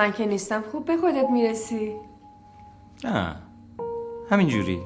من 0.04 0.12
که 0.12 0.26
نیستم 0.26 0.62
خوب 0.62 0.86
به 0.86 0.98
خودت 0.98 1.30
می‌رسی. 1.30 1.96
نه 3.04 3.36
همینجوری. 4.30 4.80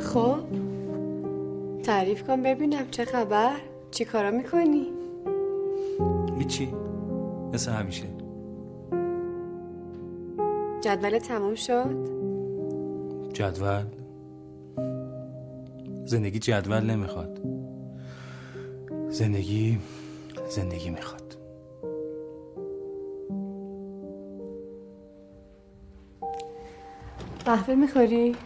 خب 0.00 0.38
تعریف 1.82 2.22
کن 2.22 2.42
ببینم 2.42 2.90
چه 2.90 3.04
خبر 3.04 3.56
چی 3.90 4.04
کارا 4.04 4.30
می‌کنی؟ 4.30 4.86
هیچی 6.38 6.74
مثل 7.52 7.72
همیشه. 7.72 8.04
جدول 10.80 11.18
تموم 11.18 11.54
شد؟ 11.54 12.13
جدول؟ 13.34 13.86
زندگی 16.04 16.38
جدول 16.38 16.80
نمی‌خواد. 16.90 17.40
زندگی 19.10 19.78
زندگی 20.48 20.90
می‌خواد. 20.90 21.36
قهوه 27.44 27.74
می‌خوری؟ 27.74 28.36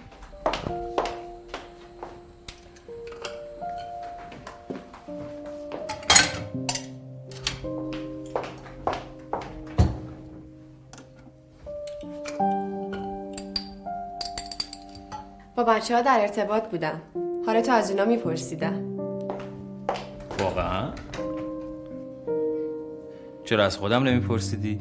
بچه 15.78 15.96
ها 15.96 16.02
در 16.02 16.18
ارتباط 16.20 16.68
بودم 16.68 17.02
حالا 17.46 17.62
تو 17.62 17.72
از 17.72 17.90
اونا 17.90 18.04
میپرسیدم 18.04 18.98
واقعا؟ 20.38 20.92
چرا 23.44 23.64
از 23.64 23.76
خودم 23.76 24.02
نمیپرسیدی؟ 24.02 24.80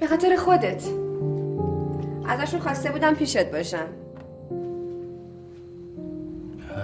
به 0.00 0.06
خاطر 0.06 0.36
خودت. 0.36 0.84
ازشون 2.26 2.60
خواسته 2.60 2.90
بودم 2.90 3.14
پیشت 3.14 3.52
باشم 3.52 3.88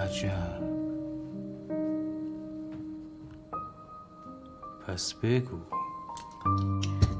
عجب. 0.03 0.61
پس 4.87 5.13
بگو. 5.13 5.57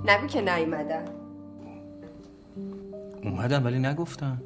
نگو 0.05 0.27
که 0.27 0.41
نیومدم 0.41 1.16
اومدم 3.29 3.65
ولی 3.65 3.79
نگفتم 3.79 4.41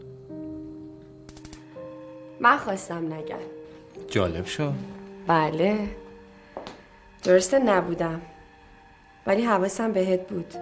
من 2.40 2.58
خواستم 2.58 3.14
نگم. 3.14 3.36
جالب 4.10 4.46
شد. 4.46 4.74
بله. 5.28 5.90
درسته 7.24 7.60
نبودم. 7.60 8.22
ولی 9.28 9.46
حواسم 9.46 9.92
بهت 9.92 10.28
بود. 10.28 10.54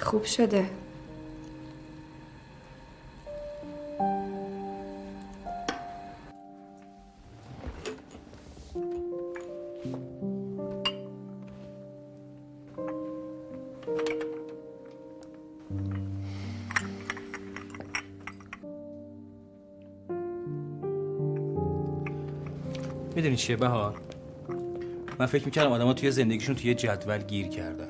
خوب 0.00 0.24
شده. 0.24 0.66
می‌دونی 23.26 23.36
چیه 23.36 23.56
بهار 23.56 24.00
من 25.18 25.26
فکر 25.26 25.44
می‌کردم 25.44 25.72
آدما 25.72 25.92
توی 25.94 26.10
زندگیشون 26.10 26.54
توی 26.54 26.74
جدول 26.74 27.18
گیر 27.18 27.48
کردن. 27.48 27.88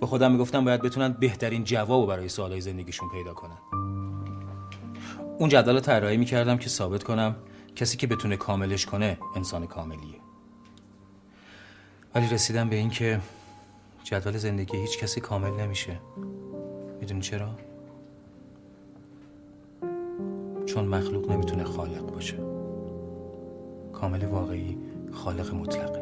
با 0.00 0.06
خودم 0.06 0.32
می‌گفتم 0.32 0.64
باید 0.64 0.82
بتونن 0.82 1.08
بهترین 1.20 1.64
جواب 1.64 2.08
برای 2.08 2.28
سوالای 2.28 2.60
زندگیشون 2.60 3.08
پیدا 3.08 3.34
کنن. 3.34 3.58
اون 5.38 5.48
جدول 5.48 5.74
رو 5.74 5.80
طراحی 5.80 6.16
می‌کردم 6.16 6.56
که 6.58 6.68
ثابت 6.68 7.02
کنم 7.02 7.36
کسی 7.76 7.96
که 7.96 8.06
بتونه 8.06 8.36
کاملش 8.36 8.86
کنه 8.86 9.18
انسان 9.36 9.66
کاملیه. 9.66 10.16
ولی 12.14 12.28
رسیدم 12.28 12.68
به 12.68 12.76
این 12.76 12.90
که 12.90 13.20
جدول 14.04 14.36
زندگی 14.36 14.76
هیچ 14.76 14.98
کسی 14.98 15.20
کامل 15.20 15.50
نمیشه. 15.50 16.00
می‌دونی 17.00 17.20
چرا؟ 17.20 17.50
چون 20.66 20.84
مخلوق 20.84 21.30
نمی‌تونه 21.30 21.64
خالق 21.64 22.06
باشه. 22.12 22.51
کامل 24.02 24.24
واقعی 24.24 24.78
خالق 25.12 25.54
مطلقه. 25.54 26.01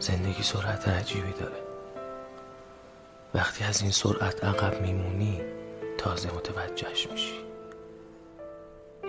زندگی 0.00 0.42
سرعت 0.42 0.88
عجیبی 0.88 1.32
داره. 1.32 1.62
وقتی 3.34 3.64
از 3.64 3.82
این 3.82 3.90
سرعت 3.90 4.44
عقب 4.44 4.82
میمونی 4.82 5.40
تازه 5.98 6.30
متوجهش 6.34 7.06
میشی. 7.06 7.40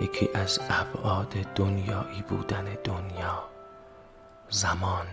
یکی 0.00 0.28
از 0.34 0.60
ابعاد 0.70 1.34
دنیایی 1.54 2.22
بودن 2.22 2.64
دنیا 2.84 3.44
زمان. 4.50 5.06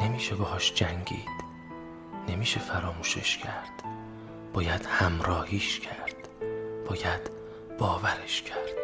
نمیشه 0.00 0.34
باهاش 0.34 0.74
جنگید. 0.74 1.44
نمیشه 2.28 2.60
فراموشش 2.60 3.38
کرد. 3.38 3.82
باید 4.52 4.86
همراهیش 4.86 5.80
کرد. 5.80 6.28
باید 6.88 7.30
باورش 7.78 8.42
کرد. 8.42 8.83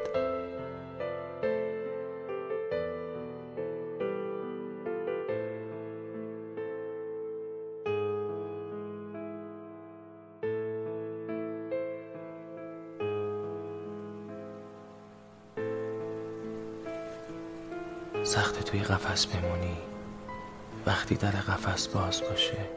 قفس 19.10 19.26
بمونی 19.26 19.76
وقتی 20.86 21.14
در 21.14 21.30
قفس 21.30 21.88
باز 21.88 22.22
باشه. 22.22 22.70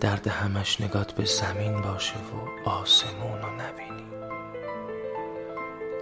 درد 0.00 0.26
همش 0.26 0.80
نگات 0.80 1.12
به 1.12 1.24
زمین 1.24 1.80
باشه 1.80 2.14
و 2.64 2.68
آسمون 2.68 3.42
رو 3.42 3.50
نبینی. 3.50 4.06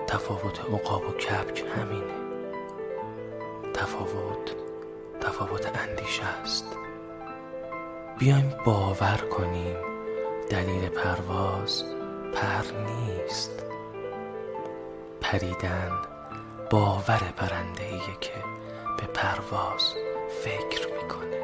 تفاوت 0.06 0.60
عقاب 0.60 1.08
و 1.08 1.12
کبک 1.12 1.64
همینه. 1.76 2.14
تفاوت 3.74 4.54
تفاوت 5.20 5.78
اندیشه 5.78 6.24
است. 6.24 6.66
بیایم 8.18 8.54
باور 8.64 9.16
کنیم 9.16 9.76
دلیل 10.50 10.88
پرواز 10.88 11.84
پر 12.34 12.64
نیست. 12.86 13.66
پریدن 15.20 16.13
باور 16.74 17.18
پرنده 17.36 18.00
که 18.20 18.32
به 18.98 19.06
پرواز 19.06 19.94
فکر 20.44 20.88
می‌کنه. 20.94 21.40